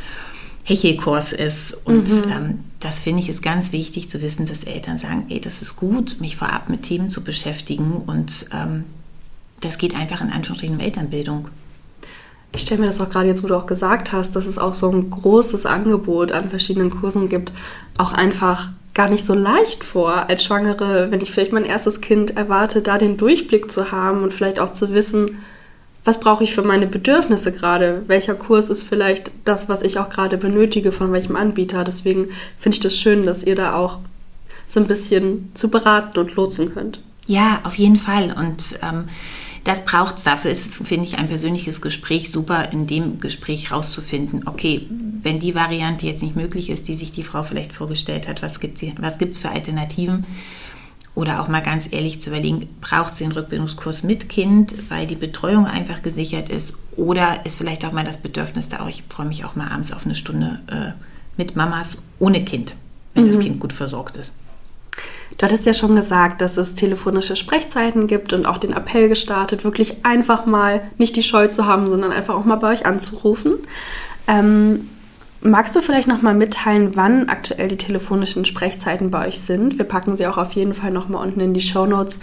Hechelkurs 0.64 1.34
ist. 1.34 1.78
Und 1.86 2.10
mhm. 2.10 2.32
ähm, 2.32 2.60
das 2.80 3.02
finde 3.02 3.22
ich 3.22 3.30
ist 3.30 3.42
ganz 3.42 3.72
wichtig 3.72 4.10
zu 4.10 4.22
wissen, 4.22 4.46
dass 4.46 4.64
Eltern 4.64 4.98
sagen, 4.98 5.28
ey, 5.30 5.40
das 5.40 5.62
ist 5.62 5.76
gut, 5.76 6.18
mich 6.20 6.36
vorab 6.36 6.70
mit 6.70 6.84
Themen 6.84 7.10
zu 7.10 7.24
beschäftigen. 7.24 7.94
Und 8.06 8.48
ähm, 8.52 8.86
das 9.62 9.78
geht 9.78 9.96
einfach 9.96 10.22
in 10.22 10.32
Anführungsstrichen 10.32 10.76
um 10.76 10.82
Elternbildung 10.82 11.48
ich 12.52 12.62
stelle 12.62 12.82
mir 12.82 12.88
das 12.88 13.02
auch 13.02 13.10
gerade 13.10 13.28
jetzt, 13.28 13.44
wo 13.44 13.48
du 13.48 13.56
auch 13.56 13.68
gesagt 13.68 14.12
hast, 14.12 14.36
dass 14.36 14.48
es 14.48 14.58
auch 14.58 14.76
so 14.76 14.90
ein 14.90 15.10
großes 15.10 15.66
Angebot 15.66 16.32
an 16.32 16.50
verschiedenen 16.50 16.90
Kursen 16.90 17.30
gibt, 17.30 17.54
auch 17.98 18.12
einfach 18.12 18.70
gar 18.94 19.10
nicht 19.10 19.24
so 19.24 19.34
leicht 19.34 19.84
vor, 19.84 20.30
als 20.30 20.44
Schwangere, 20.44 21.12
wenn 21.12 21.22
ich 21.22 21.32
vielleicht 21.32 21.54
mein 21.54 21.66
erstes 21.66 22.02
Kind 22.02 22.36
erwarte, 22.36 22.82
da 22.82 22.98
den 22.98 23.18
Durchblick 23.18 23.72
zu 23.72 23.92
haben 23.92 24.24
und 24.24 24.34
vielleicht 24.34 24.60
auch 24.60 24.74
zu 24.74 24.94
wissen, 24.94 25.40
was 26.04 26.20
brauche 26.20 26.44
ich 26.44 26.56
für 26.56 26.64
meine 26.64 26.88
Bedürfnisse 26.88 27.52
gerade? 27.52 28.04
Welcher 28.08 28.34
Kurs 28.34 28.70
ist 28.70 28.84
vielleicht 28.84 29.32
das, 29.46 29.70
was 29.70 29.84
ich 29.84 30.00
auch 30.00 30.10
gerade 30.10 30.38
benötige, 30.38 30.92
von 30.92 31.12
welchem 31.12 31.36
Anbieter? 31.36 31.84
Deswegen 31.84 32.30
finde 32.58 32.78
ich 32.78 32.82
das 32.82 32.98
schön, 32.98 33.26
dass 33.26 33.44
ihr 33.44 33.56
da 33.56 33.76
auch 33.76 34.00
so 34.68 34.80
ein 34.80 34.88
bisschen 34.88 35.52
zu 35.54 35.70
beraten 35.70 36.20
und 36.20 36.36
lotsen 36.36 36.74
könnt. 36.74 37.02
Ja, 37.28 37.60
auf 37.64 37.76
jeden 37.76 37.98
Fall. 37.98 38.36
Und 38.38 38.80
ähm, 38.82 39.06
das 39.70 39.86
braucht 39.86 40.18
es. 40.18 40.24
Dafür 40.24 40.50
ist, 40.50 40.74
finde 40.74 41.06
ich, 41.06 41.20
ein 41.20 41.28
persönliches 41.28 41.80
Gespräch 41.80 42.32
super, 42.32 42.72
in 42.72 42.88
dem 42.88 43.20
Gespräch 43.20 43.72
rauszufinden, 43.72 44.48
okay, 44.48 44.88
wenn 45.22 45.40
die 45.40 45.54
Variante 45.54 46.08
jetzt 46.08 46.24
nicht 46.24 46.36
möglich 46.36 46.72
ist, 46.72 46.88
die 46.88 46.96
sich 46.96 47.12
die 47.12 47.22
Frau 47.22 47.44
vielleicht 47.44 47.72
vorgestellt 47.72 48.28
hat, 48.28 48.42
was 48.42 48.60
gibt 48.60 48.82
es 48.82 49.38
für 49.38 49.50
Alternativen? 49.50 50.26
Oder 51.14 51.40
auch 51.40 51.50
mal 51.50 51.62
ganz 51.62 51.88
ehrlich 51.92 52.20
zu 52.20 52.32
überlegen, 52.32 52.68
braucht 52.82 53.14
sie 53.14 53.26
den 53.26 53.34
Rückbildungskurs 53.34 54.02
mit 54.02 54.28
Kind, 54.28 54.74
weil 54.90 55.06
die 55.06 55.16
Betreuung 55.16 55.68
einfach 55.68 56.02
gesichert 56.02 56.50
ist? 56.50 56.78
Oder 56.96 57.46
ist 57.46 57.58
vielleicht 57.58 57.86
auch 57.86 57.92
mal 57.92 58.06
das 58.06 58.22
Bedürfnis 58.22 58.70
da, 58.70 58.80
auch, 58.80 58.90
ich 58.90 59.04
freue 59.08 59.28
mich 59.28 59.46
auch 59.46 59.56
mal 59.56 59.70
abends 59.70 59.92
auf 59.92 60.06
eine 60.06 60.16
Stunde 60.16 60.62
äh, 60.68 60.92
mit 61.38 61.56
Mamas 61.56 62.00
ohne 62.18 62.44
Kind, 62.44 62.74
wenn 63.14 63.26
mhm. 63.26 63.32
das 63.34 63.40
Kind 63.40 63.60
gut 63.60 63.74
versorgt 63.74 64.18
ist. 64.18 64.34
Du 65.38 65.46
hattest 65.46 65.66
ja 65.66 65.74
schon 65.74 65.96
gesagt, 65.96 66.42
dass 66.42 66.58
es 66.58 66.76
telefonische 66.76 67.38
Sprechzeiten 67.38 68.08
gibt 68.08 68.34
und 68.34 68.46
auch 68.46 68.58
den 68.58 68.74
Appell 68.74 69.08
gestartet, 69.08 69.64
wirklich 69.64 70.04
einfach 70.04 70.46
mal 70.46 70.82
nicht 70.98 71.16
die 71.16 71.24
Scheu 71.24 71.48
zu 71.48 71.66
haben, 71.66 71.88
sondern 71.88 72.12
einfach 72.12 72.36
auch 72.36 72.44
mal 72.44 72.58
bei 72.58 72.74
euch 72.74 72.86
anzurufen. 72.86 73.54
Ähm, 74.28 74.90
magst 75.42 75.76
du 75.76 75.82
vielleicht 75.82 76.10
noch 76.10 76.22
mal 76.22 76.34
mitteilen, 76.34 76.96
wann 76.96 77.30
aktuell 77.30 77.70
die 77.70 77.78
telefonischen 77.78 78.44
Sprechzeiten 78.44 79.12
bei 79.12 79.28
euch 79.28 79.40
sind? 79.40 79.78
Wir 79.78 79.86
packen 79.86 80.18
sie 80.18 80.28
auch 80.28 80.38
auf 80.38 80.52
jeden 80.52 80.74
Fall 80.74 80.92
noch 80.92 81.08
mal 81.08 81.22
unten 81.22 81.40
in 81.40 81.54
die 81.54 81.62
Show 81.62 81.86
Notes. 81.86 82.20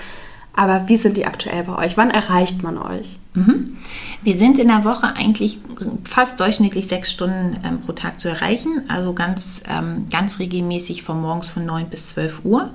Aber 0.57 0.89
wie 0.89 0.97
sind 0.97 1.19
die 1.19 1.27
aktuell 1.27 1.65
bei 1.65 1.77
euch? 1.77 1.99
Wann 1.99 2.11
erreicht 2.11 2.63
man 2.63 2.79
euch? 2.79 3.19
Mhm. 3.35 3.77
Wir 4.23 4.39
sind 4.39 4.59
in 4.59 4.69
der 4.69 4.85
Woche 4.85 5.15
eigentlich 5.15 5.59
fast 6.05 6.41
durchschnittlich 6.41 6.89
sechs 6.89 7.13
Stunden 7.13 7.59
ähm, 7.63 7.83
pro 7.83 7.93
Tag 7.93 8.19
zu 8.19 8.29
erreichen, 8.29 8.83
also 8.89 9.13
ganz, 9.13 9.61
ähm, 9.69 10.09
ganz 10.11 10.39
regelmäßig 10.39 11.03
von 11.03 11.21
morgens 11.21 11.51
von 11.51 11.67
9 11.67 11.91
bis 11.91 12.09
12 12.09 12.45
Uhr. 12.45 12.71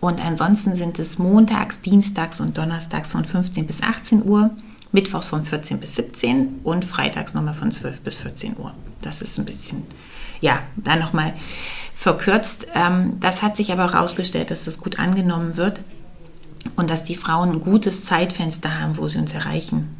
Und 0.00 0.22
ansonsten 0.22 0.74
sind 0.74 0.98
es 0.98 1.18
montags, 1.18 1.80
dienstags 1.80 2.40
und 2.40 2.58
donnerstags 2.58 3.12
von 3.12 3.24
15 3.24 3.68
bis 3.68 3.80
18 3.80 4.26
Uhr, 4.26 4.50
mittwochs 4.90 5.28
von 5.28 5.44
14 5.44 5.78
bis 5.78 5.94
17 5.94 6.60
und 6.64 6.84
freitags 6.84 7.32
nochmal 7.32 7.54
von 7.54 7.70
12 7.70 8.00
bis 8.00 8.16
14 8.16 8.56
Uhr. 8.58 8.74
Das 9.02 9.22
ist 9.22 9.38
ein 9.38 9.44
bisschen, 9.44 9.84
ja, 10.40 10.58
da 10.76 10.96
nochmal 10.96 11.32
verkürzt. 11.94 12.66
Ähm, 12.74 13.18
das 13.20 13.40
hat 13.40 13.56
sich 13.56 13.70
aber 13.72 13.92
herausgestellt, 13.92 14.50
dass 14.50 14.64
das 14.64 14.80
gut 14.80 14.98
angenommen 14.98 15.56
wird 15.56 15.80
und 16.76 16.90
dass 16.90 17.04
die 17.04 17.16
Frauen 17.16 17.52
ein 17.52 17.60
gutes 17.60 18.04
Zeitfenster 18.04 18.80
haben, 18.80 18.96
wo 18.96 19.08
sie 19.08 19.18
uns 19.18 19.34
erreichen. 19.34 19.96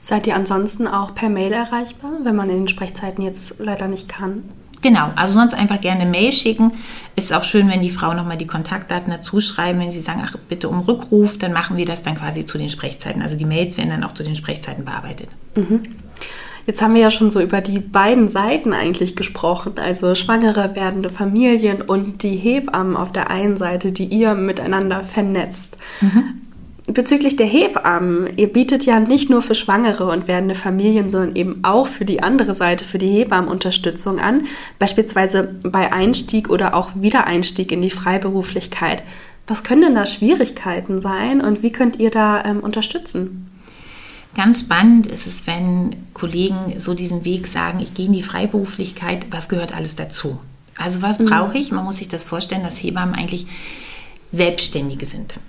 Seid 0.00 0.26
ihr 0.26 0.36
ansonsten 0.36 0.86
auch 0.86 1.14
per 1.14 1.28
Mail 1.28 1.52
erreichbar, 1.52 2.12
wenn 2.22 2.36
man 2.36 2.48
in 2.48 2.58
den 2.58 2.68
Sprechzeiten 2.68 3.22
jetzt 3.22 3.56
leider 3.58 3.88
nicht 3.88 4.08
kann? 4.08 4.44
Genau, 4.82 5.10
also 5.16 5.34
sonst 5.34 5.54
einfach 5.54 5.80
gerne 5.80 6.06
Mail 6.06 6.32
schicken. 6.32 6.72
Ist 7.16 7.32
auch 7.32 7.44
schön, 7.44 7.68
wenn 7.68 7.82
die 7.82 7.90
Frauen 7.90 8.16
nochmal 8.16 8.36
die 8.36 8.46
Kontaktdaten 8.46 9.10
dazu 9.10 9.40
schreiben, 9.40 9.80
wenn 9.80 9.90
sie 9.90 10.02
sagen, 10.02 10.22
ach 10.24 10.36
bitte 10.48 10.68
um 10.68 10.80
Rückruf, 10.80 11.38
dann 11.38 11.52
machen 11.52 11.76
wir 11.76 11.86
das 11.86 12.02
dann 12.02 12.14
quasi 12.14 12.46
zu 12.46 12.56
den 12.58 12.68
Sprechzeiten. 12.68 13.22
Also 13.22 13.36
die 13.36 13.46
Mails 13.46 13.76
werden 13.78 13.90
dann 13.90 14.04
auch 14.04 14.12
zu 14.12 14.22
den 14.22 14.36
Sprechzeiten 14.36 14.84
bearbeitet. 14.84 15.30
Mhm. 15.56 15.96
Jetzt 16.66 16.82
haben 16.82 16.94
wir 16.94 17.00
ja 17.00 17.12
schon 17.12 17.30
so 17.30 17.40
über 17.40 17.60
die 17.60 17.78
beiden 17.78 18.28
Seiten 18.28 18.72
eigentlich 18.72 19.14
gesprochen, 19.14 19.74
also 19.76 20.16
schwangere 20.16 20.74
werdende 20.74 21.10
Familien 21.10 21.80
und 21.80 22.24
die 22.24 22.34
Hebammen 22.34 22.96
auf 22.96 23.12
der 23.12 23.30
einen 23.30 23.56
Seite, 23.56 23.92
die 23.92 24.06
ihr 24.06 24.34
miteinander 24.34 25.02
vernetzt. 25.02 25.78
Mhm. 26.00 26.42
Bezüglich 26.88 27.36
der 27.36 27.46
Hebammen, 27.46 28.36
ihr 28.36 28.52
bietet 28.52 28.84
ja 28.84 29.00
nicht 29.00 29.30
nur 29.30 29.42
für 29.42 29.54
schwangere 29.54 30.08
und 30.08 30.28
werdende 30.28 30.54
Familien, 30.54 31.10
sondern 31.10 31.36
eben 31.36 31.60
auch 31.62 31.86
für 31.86 32.04
die 32.04 32.22
andere 32.22 32.54
Seite, 32.54 32.84
für 32.84 32.98
die 32.98 33.10
Hebammen 33.10 33.50
Unterstützung 33.50 34.18
an, 34.18 34.46
beispielsweise 34.78 35.54
bei 35.62 35.92
Einstieg 35.92 36.48
oder 36.48 36.74
auch 36.74 36.90
Wiedereinstieg 36.94 37.70
in 37.70 37.82
die 37.82 37.90
Freiberuflichkeit. 37.90 39.02
Was 39.46 39.62
können 39.62 39.82
denn 39.82 39.94
da 39.94 40.06
Schwierigkeiten 40.06 41.00
sein 41.00 41.40
und 41.40 41.62
wie 41.62 41.70
könnt 41.70 41.98
ihr 41.98 42.10
da 42.10 42.44
ähm, 42.44 42.60
unterstützen? 42.60 43.50
Ganz 44.36 44.60
spannend 44.60 45.06
ist 45.06 45.26
es, 45.26 45.46
wenn 45.46 45.96
Kollegen 46.12 46.78
so 46.78 46.92
diesen 46.92 47.24
Weg 47.24 47.46
sagen, 47.46 47.80
ich 47.80 47.94
gehe 47.94 48.04
in 48.04 48.12
die 48.12 48.22
Freiberuflichkeit, 48.22 49.28
was 49.30 49.48
gehört 49.48 49.74
alles 49.74 49.96
dazu? 49.96 50.38
Also 50.76 51.00
was 51.00 51.18
mhm. 51.18 51.24
brauche 51.24 51.56
ich? 51.56 51.72
Man 51.72 51.84
muss 51.84 51.96
sich 51.96 52.08
das 52.08 52.24
vorstellen, 52.24 52.62
dass 52.62 52.76
Hebammen 52.76 53.14
eigentlich 53.14 53.46
Selbstständige 54.32 55.06
sind, 55.06 55.40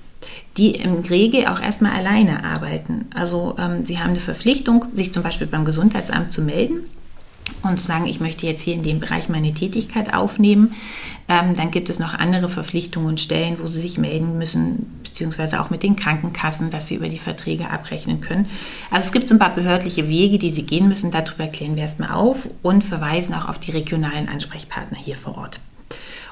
die 0.56 0.72
im 0.72 1.02
Regel 1.02 1.48
auch 1.48 1.60
erstmal 1.60 1.92
alleine 1.92 2.46
arbeiten. 2.46 3.08
Also 3.14 3.56
ähm, 3.60 3.86
sie 3.86 4.00
haben 4.00 4.12
eine 4.12 4.22
Verpflichtung, 4.22 4.86
sich 4.96 5.14
zum 5.14 5.22
Beispiel 5.22 5.48
beim 5.48 5.66
Gesundheitsamt 5.66 6.32
zu 6.32 6.42
melden 6.42 6.86
und 7.64 7.82
sagen, 7.82 8.06
ich 8.06 8.20
möchte 8.20 8.46
jetzt 8.46 8.62
hier 8.62 8.74
in 8.74 8.84
dem 8.84 9.00
Bereich 9.00 9.30
meine 9.30 9.54
Tätigkeit 9.54 10.14
aufnehmen. 10.14 10.76
Ähm, 11.28 11.56
dann 11.56 11.72
gibt 11.72 11.90
es 11.90 12.00
noch 12.00 12.14
andere 12.14 12.50
Verpflichtungen 12.50 13.08
und 13.10 13.20
Stellen, 13.20 13.58
wo 13.60 13.68
sie 13.68 13.82
sich 13.82 13.98
melden 13.98 14.38
müssen, 14.38 15.00
beziehungsweise 15.04 15.60
auch 15.62 15.70
mit 15.70 15.84
den 15.84 15.96
Krankenkassen, 15.96 16.70
dass 16.70 16.88
sie 16.88 16.96
über 16.96 17.10
die 17.10 17.20
Verträge 17.20 17.70
abrechnen 17.70 18.22
können. 18.22 18.48
Also 18.92 19.08
es 19.08 19.12
gibt 19.12 19.28
so 19.28 19.36
ein 19.36 19.40
paar 19.40 19.56
behördliche 19.56 20.08
Wege, 20.08 20.38
die 20.38 20.52
sie 20.52 20.64
gehen 20.64 20.88
müssen. 20.88 21.12
Darüber 21.12 21.48
klären 21.48 21.76
wir 21.76 21.84
erstmal 21.84 22.12
auf 22.12 22.48
und 22.62 22.84
verweisen 22.84 23.34
auch 23.34 23.50
auf 23.50 23.60
die 23.60 23.72
regionalen 23.72 24.30
Ansprechpartner 24.30 24.98
hier 24.98 25.16
vor 25.16 25.38
Ort 25.38 25.60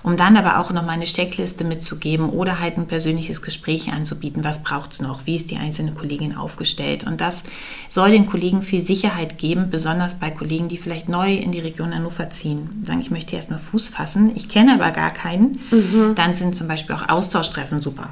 um 0.05 0.17
dann 0.17 0.37
aber 0.37 0.59
auch 0.59 0.71
nochmal 0.71 0.93
eine 0.93 1.05
Checkliste 1.05 1.63
mitzugeben 1.63 2.29
oder 2.29 2.59
halt 2.59 2.77
ein 2.77 2.85
persönliches 2.85 3.41
Gespräch 3.41 3.91
anzubieten. 3.91 4.43
Was 4.43 4.61
braucht 4.61 4.93
es 4.93 5.01
noch? 5.01 5.25
Wie 5.25 5.35
ist 5.35 5.49
die 5.49 5.57
einzelne 5.57 5.93
Kollegin 5.93 6.37
aufgestellt? 6.37 7.07
Und 7.07 7.21
das 7.21 7.41
soll 7.89 8.11
den 8.11 8.27
Kollegen 8.27 8.61
viel 8.61 8.81
Sicherheit 8.81 9.39
geben, 9.39 9.71
besonders 9.71 10.19
bei 10.19 10.29
Kollegen, 10.29 10.67
die 10.67 10.77
vielleicht 10.77 11.09
neu 11.09 11.33
in 11.33 11.51
die 11.51 11.59
Region 11.59 11.95
Hannover 11.95 12.29
ziehen. 12.29 12.83
Sagen, 12.85 13.01
ich 13.01 13.09
möchte 13.09 13.35
erstmal 13.35 13.57
Fuß 13.57 13.89
fassen, 13.89 14.31
ich 14.35 14.47
kenne 14.47 14.75
aber 14.75 14.91
gar 14.91 15.09
keinen. 15.09 15.59
Mhm. 15.71 16.13
Dann 16.13 16.35
sind 16.35 16.55
zum 16.55 16.67
Beispiel 16.67 16.95
auch 16.95 17.09
Austauschtreffen 17.09 17.81
super 17.81 18.09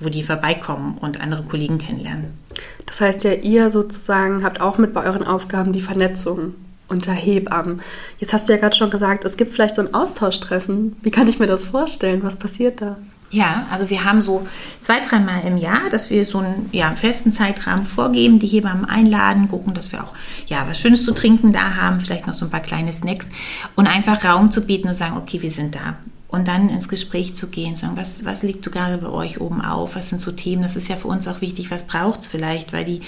wo 0.00 0.10
die 0.10 0.22
vorbeikommen 0.22 0.96
und 0.98 1.20
andere 1.20 1.42
Kollegen 1.42 1.78
kennenlernen. 1.78 2.38
Das 2.86 3.00
heißt 3.00 3.24
ja, 3.24 3.32
ihr 3.32 3.68
sozusagen 3.70 4.44
habt 4.44 4.60
auch 4.60 4.78
mit 4.78 4.92
bei 4.94 5.02
euren 5.02 5.24
Aufgaben 5.24 5.72
die 5.72 5.80
Vernetzung 5.80 6.54
unter 6.88 7.12
Hebammen. 7.12 7.80
Jetzt 8.18 8.32
hast 8.32 8.48
du 8.48 8.52
ja 8.52 8.58
gerade 8.58 8.76
schon 8.76 8.90
gesagt, 8.90 9.24
es 9.24 9.36
gibt 9.36 9.52
vielleicht 9.52 9.76
so 9.76 9.82
ein 9.82 9.94
Austauschtreffen. 9.94 10.96
Wie 11.02 11.10
kann 11.10 11.28
ich 11.28 11.38
mir 11.38 11.46
das 11.46 11.64
vorstellen? 11.64 12.22
Was 12.22 12.36
passiert 12.36 12.80
da? 12.80 12.96
Ja, 13.30 13.66
also 13.70 13.90
wir 13.90 14.04
haben 14.04 14.22
so 14.22 14.46
zwei, 14.80 15.00
dreimal 15.00 15.44
im 15.44 15.58
Jahr, 15.58 15.90
dass 15.90 16.08
wir 16.08 16.24
so 16.24 16.38
einen 16.38 16.70
ja, 16.72 16.92
festen 16.92 17.32
Zeitrahmen 17.32 17.84
vorgeben, 17.84 18.38
die 18.38 18.46
Hebammen 18.46 18.86
einladen, 18.86 19.48
gucken, 19.48 19.74
dass 19.74 19.92
wir 19.92 20.02
auch 20.02 20.14
ja, 20.46 20.66
was 20.66 20.80
Schönes 20.80 21.04
zu 21.04 21.12
trinken 21.12 21.52
da 21.52 21.76
haben, 21.76 22.00
vielleicht 22.00 22.26
noch 22.26 22.32
so 22.32 22.46
ein 22.46 22.50
paar 22.50 22.60
kleine 22.60 22.92
Snacks 22.92 23.28
und 23.76 23.86
einfach 23.86 24.24
Raum 24.24 24.50
zu 24.50 24.62
bieten 24.62 24.88
und 24.88 24.94
sagen, 24.94 25.18
okay, 25.18 25.42
wir 25.42 25.50
sind 25.50 25.74
da. 25.74 25.98
Und 26.28 26.48
dann 26.48 26.68
ins 26.70 26.88
Gespräch 26.88 27.36
zu 27.36 27.48
gehen, 27.48 27.74
sagen, 27.74 27.96
was, 27.96 28.24
was 28.24 28.42
liegt 28.42 28.64
so 28.64 28.70
gerade 28.70 28.98
bei 28.98 29.08
euch 29.08 29.40
oben 29.40 29.62
auf? 29.62 29.96
Was 29.96 30.08
sind 30.08 30.20
so 30.20 30.32
Themen? 30.32 30.62
Das 30.62 30.76
ist 30.76 30.88
ja 30.88 30.96
für 30.96 31.08
uns 31.08 31.26
auch 31.26 31.40
wichtig. 31.40 31.70
Was 31.70 31.86
braucht 31.86 32.20
es 32.20 32.28
vielleicht? 32.28 32.72
Weil 32.72 32.84
die 32.84 33.00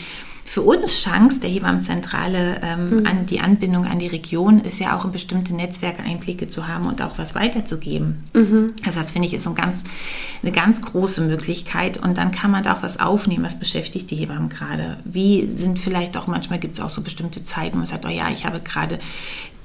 für 0.50 0.62
uns 0.62 1.04
Chance 1.04 1.38
der 1.38 1.48
Hebammenzentrale 1.48 2.60
ähm, 2.64 2.90
mhm. 2.90 3.06
an 3.06 3.26
die 3.26 3.38
Anbindung 3.38 3.86
an 3.86 4.00
die 4.00 4.08
Region 4.08 4.58
ist 4.58 4.80
ja 4.80 4.98
auch 4.98 5.04
in 5.04 5.12
bestimmte 5.12 5.54
Netzwerke 5.54 6.02
Einblicke 6.02 6.48
zu 6.48 6.66
haben 6.66 6.86
und 6.86 7.00
auch 7.02 7.18
was 7.18 7.36
weiterzugeben. 7.36 8.24
Mhm. 8.34 8.72
Also 8.84 8.98
das 8.98 9.12
finde 9.12 9.28
ich 9.28 9.34
ist 9.34 9.44
so 9.44 9.50
ein 9.50 9.54
ganz, 9.54 9.84
eine 10.42 10.50
ganz 10.50 10.82
große 10.82 11.20
Möglichkeit 11.20 12.02
und 12.02 12.18
dann 12.18 12.32
kann 12.32 12.50
man 12.50 12.64
da 12.64 12.74
auch 12.74 12.82
was 12.82 12.98
aufnehmen, 12.98 13.44
was 13.44 13.60
beschäftigt 13.60 14.10
die 14.10 14.16
Hebammen 14.16 14.48
gerade. 14.48 14.96
Wie 15.04 15.48
sind 15.48 15.78
vielleicht 15.78 16.16
auch, 16.16 16.26
manchmal 16.26 16.58
gibt 16.58 16.78
es 16.78 16.82
auch 16.82 16.90
so 16.90 17.02
bestimmte 17.02 17.44
Zeiten, 17.44 17.74
wo 17.74 17.78
man 17.78 17.86
sagt, 17.86 18.04
oh 18.04 18.08
ja, 18.10 18.28
ich 18.32 18.44
habe 18.44 18.58
gerade 18.58 18.98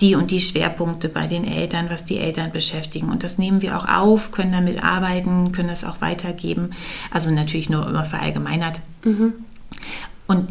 die 0.02 0.14
und 0.14 0.30
die 0.30 0.40
Schwerpunkte 0.40 1.10
bei 1.10 1.26
den 1.26 1.48
Eltern, 1.48 1.88
was 1.90 2.06
die 2.06 2.20
Eltern 2.20 2.52
beschäftigen. 2.52 3.10
Und 3.10 3.24
das 3.24 3.40
nehmen 3.40 3.64
wir 3.64 3.80
auch 3.80 3.88
auf, 3.88 4.30
können 4.30 4.52
damit 4.52 4.84
arbeiten, 4.84 5.52
können 5.52 5.70
das 5.70 5.84
auch 5.84 6.00
weitergeben. 6.00 6.74
Also 7.10 7.32
natürlich 7.32 7.72
nur 7.72 7.88
immer 7.88 8.06
verallgemeinert. 8.06 8.82
Mhm. 9.04 9.34
Und 10.28 10.50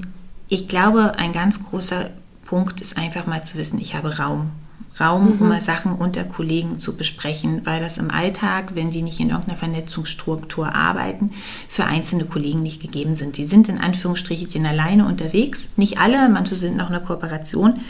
ich 0.55 0.69
glaube, 0.69 1.19
ein 1.19 1.33
ganz 1.33 1.65
großer 1.65 2.11
Punkt 2.47 2.81
ist 2.81 2.97
einfach 2.97 3.27
mal 3.27 3.45
zu 3.45 3.59
wissen, 3.59 3.81
ich 3.81 3.95
habe 3.95 4.19
Raum. 4.19 4.53
Raum, 5.01 5.35
mhm. 5.35 5.41
um 5.41 5.49
mal 5.49 5.61
Sachen 5.61 5.97
unter 5.97 6.23
Kollegen 6.23 6.79
zu 6.79 6.97
besprechen, 6.97 7.63
weil 7.67 7.81
das 7.81 7.99
im 7.99 8.13
Alltag, 8.13 8.77
wenn 8.77 8.93
sie 8.93 9.03
nicht 9.03 9.19
in 9.19 9.31
irgendeiner 9.31 9.59
Vernetzungsstruktur 9.59 10.73
arbeiten, 10.73 11.33
für 11.69 11.87
einzelne 11.87 12.27
Kollegen 12.27 12.63
nicht 12.63 12.81
gegeben 12.81 13.17
sind. 13.17 13.37
Die 13.37 13.45
sind 13.45 13.69
in 13.69 13.79
Anführungsstrichen 13.79 14.65
alleine 14.65 15.07
unterwegs. 15.07 15.71
Nicht 15.77 15.99
alle, 15.99 16.29
manche 16.29 16.55
sind 16.55 16.77
noch 16.77 16.91
in 16.91 16.95
einer 16.95 17.05
Kooperation. 17.05 17.81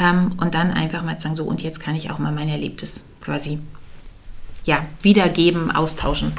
Ähm, 0.00 0.32
und 0.40 0.56
dann 0.56 0.72
einfach 0.72 1.04
mal 1.04 1.20
sagen, 1.20 1.36
so, 1.36 1.44
und 1.44 1.62
jetzt 1.62 1.78
kann 1.78 1.94
ich 1.94 2.10
auch 2.10 2.18
mal 2.18 2.32
mein 2.32 2.48
Erlebtes 2.48 3.04
quasi 3.20 3.60
ja, 4.64 4.84
wiedergeben, 5.02 5.70
austauschen. 5.70 6.32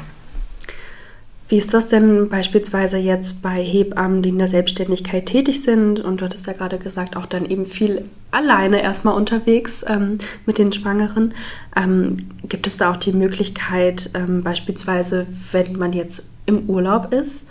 Wie 1.50 1.58
ist 1.58 1.74
das 1.74 1.88
denn 1.88 2.28
beispielsweise 2.28 2.96
jetzt 2.96 3.42
bei 3.42 3.60
Hebammen, 3.60 4.22
die 4.22 4.28
in 4.28 4.38
der 4.38 4.46
Selbstständigkeit 4.46 5.26
tätig 5.26 5.64
sind? 5.64 6.00
Und 6.00 6.20
du 6.20 6.26
hattest 6.26 6.46
ja 6.46 6.52
gerade 6.52 6.78
gesagt, 6.78 7.16
auch 7.16 7.26
dann 7.26 7.44
eben 7.44 7.66
viel 7.66 8.04
alleine 8.30 8.80
erstmal 8.80 9.16
unterwegs 9.16 9.84
ähm, 9.88 10.18
mit 10.46 10.58
den 10.58 10.72
Schwangeren. 10.72 11.34
Ähm, 11.74 12.28
gibt 12.48 12.68
es 12.68 12.76
da 12.76 12.92
auch 12.92 12.98
die 12.98 13.10
Möglichkeit, 13.10 14.10
ähm, 14.14 14.44
beispielsweise, 14.44 15.26
wenn 15.50 15.76
man 15.76 15.92
jetzt 15.92 16.24
im 16.46 16.70
Urlaub 16.70 17.12
ist, 17.12 17.46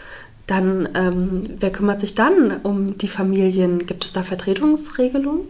dann, 0.47 0.88
ähm, 0.95 1.49
wer 1.59 1.69
kümmert 1.69 1.99
sich 1.99 2.15
dann 2.15 2.62
um 2.63 2.97
die 2.97 3.09
Familien? 3.09 3.85
Gibt 3.85 4.05
es 4.05 4.13
da 4.13 4.23
Vertretungsregelungen? 4.23 5.41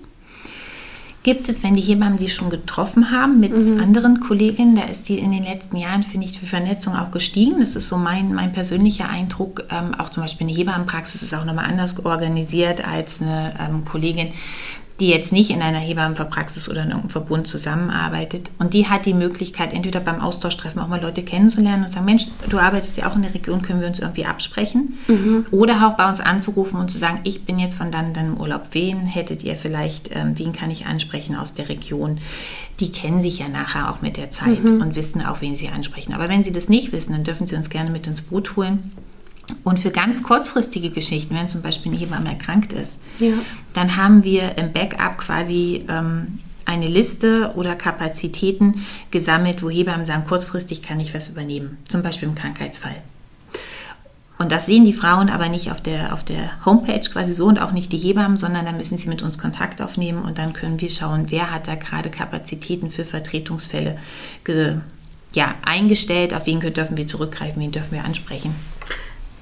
Gibt 1.23 1.49
es, 1.49 1.63
wenn 1.63 1.75
die 1.75 1.81
Hebammen 1.81 2.17
die 2.17 2.29
schon 2.29 2.49
getroffen 2.49 3.11
haben 3.11 3.39
mit 3.39 3.51
mhm. 3.51 3.79
anderen 3.79 4.19
Kolleginnen, 4.21 4.75
da 4.75 4.83
ist 4.83 5.09
die 5.09 5.19
in 5.19 5.31
den 5.31 5.43
letzten 5.43 5.75
Jahren, 5.75 6.03
finde 6.03 6.25
ich, 6.25 6.39
für 6.39 6.45
Vernetzung 6.45 6.95
auch 6.95 7.11
gestiegen. 7.11 7.59
Das 7.59 7.75
ist 7.75 7.89
so 7.89 7.97
mein, 7.97 8.33
mein 8.33 8.53
persönlicher 8.53 9.09
Eindruck. 9.09 9.65
Ähm, 9.69 9.93
auch 9.95 10.09
zum 10.09 10.23
Beispiel 10.23 10.47
eine 10.47 10.55
Hebammenpraxis 10.55 11.21
ist 11.21 11.33
auch 11.33 11.45
nochmal 11.45 11.65
anders 11.65 12.03
organisiert 12.05 12.87
als 12.87 13.21
eine 13.21 13.53
ähm, 13.59 13.85
Kollegin, 13.85 14.29
die 14.99 15.07
jetzt 15.07 15.31
nicht 15.31 15.49
in 15.49 15.61
einer 15.61 15.79
Hebammenpraxis 15.79 16.67
oder 16.67 16.83
in 16.83 16.89
irgendeinem 16.89 17.09
Verbund 17.09 17.47
zusammenarbeitet. 17.47 18.51
Und 18.59 18.73
die 18.73 18.87
hat 18.87 19.05
die 19.05 19.13
Möglichkeit, 19.13 19.73
entweder 19.73 20.01
beim 20.01 20.19
Austauschtreffen 20.19 20.81
auch 20.81 20.87
mal 20.87 21.01
Leute 21.01 21.23
kennenzulernen 21.23 21.83
und 21.83 21.89
sagen, 21.89 22.05
Mensch, 22.05 22.25
du 22.49 22.57
arbeitest 22.57 22.97
ja 22.97 23.09
auch 23.09 23.15
in 23.15 23.21
der 23.21 23.33
Region, 23.33 23.61
können 23.61 23.79
wir 23.79 23.87
uns 23.87 23.99
irgendwie 23.99 24.25
absprechen? 24.25 24.97
Mhm. 25.07 25.45
Oder 25.51 25.87
auch 25.87 25.95
bei 25.95 26.09
uns 26.09 26.19
anzurufen 26.19 26.79
und 26.79 26.91
zu 26.91 26.97
sagen, 26.97 27.21
ich 27.23 27.45
bin 27.45 27.59
jetzt 27.59 27.75
von 27.75 27.91
dann, 27.91 28.13
dann 28.13 28.33
im 28.33 28.37
Urlaub. 28.37 28.69
Wen 28.71 29.05
hättet 29.05 29.43
ihr 29.43 29.55
vielleicht, 29.55 30.13
ähm, 30.15 30.37
wen 30.37 30.51
kann 30.51 30.69
ich 30.69 30.85
ansprechen 30.85 31.35
aus 31.35 31.53
der 31.53 31.69
Region? 31.69 32.19
Die 32.81 32.91
kennen 32.91 33.21
sich 33.21 33.39
ja 33.39 33.47
nachher 33.47 33.89
auch 33.91 34.01
mit 34.01 34.17
der 34.17 34.31
Zeit 34.31 34.63
mhm. 34.63 34.81
und 34.81 34.95
wissen 34.95 35.21
auch, 35.21 35.41
wen 35.41 35.55
sie 35.55 35.69
ansprechen. 35.69 36.13
Aber 36.13 36.27
wenn 36.27 36.43
sie 36.43 36.51
das 36.51 36.67
nicht 36.67 36.91
wissen, 36.91 37.13
dann 37.13 37.23
dürfen 37.23 37.47
sie 37.47 37.55
uns 37.55 37.69
gerne 37.69 37.89
mit 37.89 38.05
ins 38.07 38.21
Boot 38.21 38.55
holen. 38.57 38.91
Und 39.63 39.79
für 39.79 39.91
ganz 39.91 40.23
kurzfristige 40.23 40.89
Geschichten, 40.89 41.35
wenn 41.35 41.47
zum 41.47 41.61
Beispiel 41.61 41.91
eine 41.91 41.99
Hebamme 41.99 42.29
erkrankt 42.29 42.73
ist, 42.73 42.99
ja. 43.19 43.33
dann 43.73 43.95
haben 43.95 44.23
wir 44.23 44.57
im 44.57 44.73
Backup 44.73 45.17
quasi 45.17 45.85
ähm, 45.87 46.39
eine 46.65 46.87
Liste 46.87 47.53
oder 47.55 47.75
Kapazitäten 47.75 48.85
gesammelt, 49.11 49.63
wo 49.63 49.69
Hebammen 49.69 50.05
sagen, 50.05 50.25
kurzfristig 50.27 50.83
kann 50.83 50.99
ich 50.99 51.13
was 51.13 51.29
übernehmen, 51.29 51.77
zum 51.87 52.03
Beispiel 52.03 52.29
im 52.29 52.35
Krankheitsfall. 52.35 52.95
Und 54.37 54.53
das 54.53 54.67
sehen 54.67 54.85
die 54.85 54.93
Frauen 54.93 55.29
aber 55.29 55.49
nicht 55.49 55.69
auf 55.69 55.81
der, 55.81 56.13
auf 56.13 56.23
der 56.23 56.63
Homepage 56.65 57.01
quasi 57.01 57.33
so 57.33 57.45
und 57.45 57.59
auch 57.59 57.73
nicht 57.73 57.91
die 57.91 57.97
Hebammen, 57.97 58.37
sondern 58.37 58.65
da 58.65 58.71
müssen 58.71 58.97
sie 58.97 59.09
mit 59.09 59.21
uns 59.21 59.37
Kontakt 59.37 59.81
aufnehmen 59.81 60.21
und 60.21 60.37
dann 60.37 60.53
können 60.53 60.79
wir 60.79 60.91
schauen, 60.91 61.25
wer 61.29 61.51
hat 61.51 61.67
da 61.67 61.75
gerade 61.75 62.09
Kapazitäten 62.09 62.89
für 62.89 63.03
Vertretungsfälle 63.03 63.97
ja, 65.33 65.55
eingestellt, 65.65 66.33
auf 66.33 66.45
wen 66.45 66.61
dürfen 66.61 66.95
wir 66.95 67.05
zurückgreifen, 67.07 67.61
wen 67.61 67.71
dürfen 67.71 67.91
wir 67.91 68.05
ansprechen. 68.05 68.55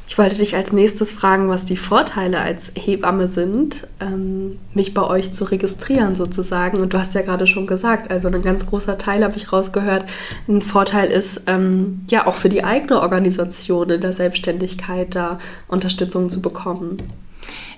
Ich 0.09 0.17
wollte 0.17 0.37
dich 0.37 0.55
als 0.55 0.71
nächstes 0.71 1.11
fragen, 1.11 1.49
was 1.49 1.65
die 1.65 1.75
Vorteile 1.75 2.39
als 2.39 2.71
Hebamme 2.75 3.27
sind, 3.27 3.87
ähm, 3.99 4.57
mich 4.73 4.93
bei 4.93 5.03
euch 5.03 5.33
zu 5.33 5.43
registrieren 5.43 6.15
sozusagen. 6.15 6.77
Und 6.77 6.93
du 6.93 6.97
hast 6.97 7.13
ja 7.13 7.21
gerade 7.21 7.45
schon 7.45 7.67
gesagt, 7.67 8.09
also 8.09 8.29
ein 8.29 8.41
ganz 8.41 8.65
großer 8.65 8.97
Teil 8.97 9.23
habe 9.25 9.35
ich 9.35 9.51
rausgehört. 9.51 10.05
Ein 10.47 10.61
Vorteil 10.61 11.11
ist 11.11 11.41
ähm, 11.47 12.05
ja 12.09 12.25
auch 12.25 12.35
für 12.35 12.47
die 12.47 12.63
eigene 12.63 13.01
Organisation 13.01 13.89
in 13.89 13.99
der 13.99 14.13
Selbstständigkeit 14.13 15.13
da 15.13 15.39
Unterstützung 15.67 16.29
zu 16.29 16.41
bekommen. 16.41 16.97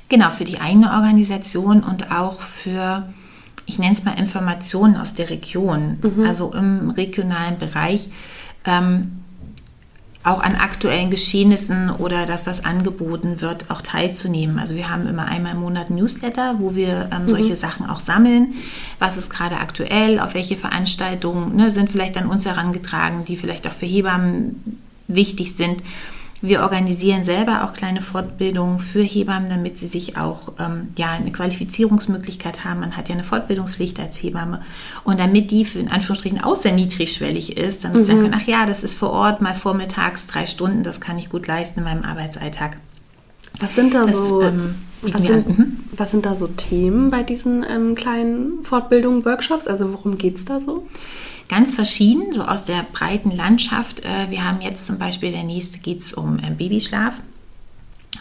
Genau, 0.08 0.30
für 0.30 0.46
die 0.46 0.60
eigene 0.60 0.92
Organisation 0.92 1.82
und 1.82 2.12
auch 2.12 2.42
für, 2.42 3.12
ich 3.66 3.80
nenne 3.80 3.94
es 3.94 4.04
mal 4.04 4.20
Informationen 4.20 4.98
aus 4.98 5.16
der 5.16 5.32
Region, 5.32 5.98
mhm. 6.02 6.26
also 6.26 6.54
im 6.54 6.92
regionalen 6.92 7.58
Bereich. 7.58 8.10
Ähm, 8.66 9.19
auch 10.24 10.42
an 10.42 10.56
aktuellen 10.56 11.12
Geschehnissen 11.12 11.90
oder 11.90 12.26
das, 12.26 12.46
was 12.46 12.66
angeboten 12.66 13.40
wird, 13.40 13.72
auch 13.72 13.82
teilzunehmen. 13.82 14.60
Also 14.60 14.76
wir 14.76 14.90
haben 14.90 15.08
immer 15.08 15.26
einmal 15.26 15.54
im 15.54 15.62
Monat 15.62 15.90
Newsletter, 15.90 16.56
wo 16.60 16.76
wir 16.76 17.10
ähm, 17.14 17.24
mhm. 17.24 17.30
solche 17.30 17.56
Sachen 17.56 17.90
auch 17.90 18.02
sammeln. 18.02 18.56
Was 19.00 19.16
ist 19.16 19.30
gerade 19.30 19.58
aktuell, 19.58 20.20
auf 20.20 20.34
welche 20.34 20.58
Veranstaltungen 20.58 21.56
ne, 21.56 21.72
sind 21.72 21.90
vielleicht 21.90 22.18
an 22.18 22.28
uns 22.28 22.46
herangetragen, 22.46 23.24
die 23.24 23.38
vielleicht 23.38 23.66
auch 23.66 23.72
für 23.72 23.86
Hebammen 23.86 24.82
wichtig 25.08 25.56
sind. 25.56 25.82
Wir 26.42 26.62
organisieren 26.62 27.26
selber 27.26 27.66
auch 27.66 27.74
kleine 27.74 28.02
Fortbildungen 28.02 28.80
für 28.80 29.02
Hebammen, 29.02 29.50
damit 29.50 29.78
sie 29.78 29.88
sich 29.88 30.16
auch 30.16 30.54
ähm, 30.58 30.90
ja, 30.98 31.12
eine 31.12 31.32
Qualifizierungsmöglichkeit 31.32 32.64
haben. 32.64 32.80
Man 32.80 32.96
hat 32.96 33.10
ja 33.10 33.16
eine 33.16 33.26
Fortbildungspflicht 33.26 34.00
als 34.00 34.16
Hebamme. 34.24 34.62
Und 35.04 35.20
damit 35.20 35.52
die 35.52 35.66
für 35.66 35.80
in 35.80 35.90
Anführungsstrichen 35.90 36.42
auch 36.42 36.56
sehr 36.56 36.72
niedrigschwellig 36.72 37.58
ist, 37.58 37.84
damit 37.84 37.98
mhm. 37.98 38.02
sie 38.02 38.06
sagen 38.08 38.22
können, 38.22 38.36
ach 38.38 38.48
ja, 38.48 38.66
das 38.66 38.84
ist 38.84 38.98
vor 38.98 39.12
Ort 39.12 39.42
mal 39.42 39.54
vormittags 39.54 40.28
drei 40.28 40.46
Stunden, 40.46 40.84
das 40.84 41.02
kann 41.02 41.18
ich 41.18 41.30
gut 41.30 41.46
leisten 41.46 41.80
in 41.80 41.86
meinem 41.86 42.04
Arbeitsalltag. 42.06 42.78
Was 43.60 43.76
sind 43.76 43.94
da 43.94 44.06
das, 44.06 44.16
so 44.16 44.42
ähm, 44.42 44.76
was, 45.02 45.22
sind, 45.22 45.58
mhm. 45.58 45.78
was, 45.92 46.12
sind, 46.12 46.26
da 46.26 46.36
so 46.36 46.48
Themen 46.48 47.10
bei 47.12 47.24
diesen 47.24 47.66
ähm, 47.70 47.96
kleinen 47.96 48.64
Fortbildungen, 48.64 49.26
Workshops? 49.26 49.68
Also 49.68 49.92
worum 49.92 50.18
geht 50.18 50.38
es 50.38 50.46
da 50.46 50.62
so? 50.62 50.88
Ganz 51.50 51.76
verschieden, 51.76 52.32
so 52.32 52.44
aus 52.44 52.64
der 52.64 52.86
breiten 52.94 53.32
Landschaft. 53.32 54.06
Äh, 54.06 54.30
wir 54.30 54.48
haben 54.48 54.62
jetzt 54.62 54.86
zum 54.86 54.98
Beispiel, 54.98 55.32
der 55.32 55.44
nächste 55.44 55.80
geht 55.80 56.00
es 56.00 56.14
um 56.14 56.40
äh, 56.40 56.52
Babyschlaf. 56.52 57.16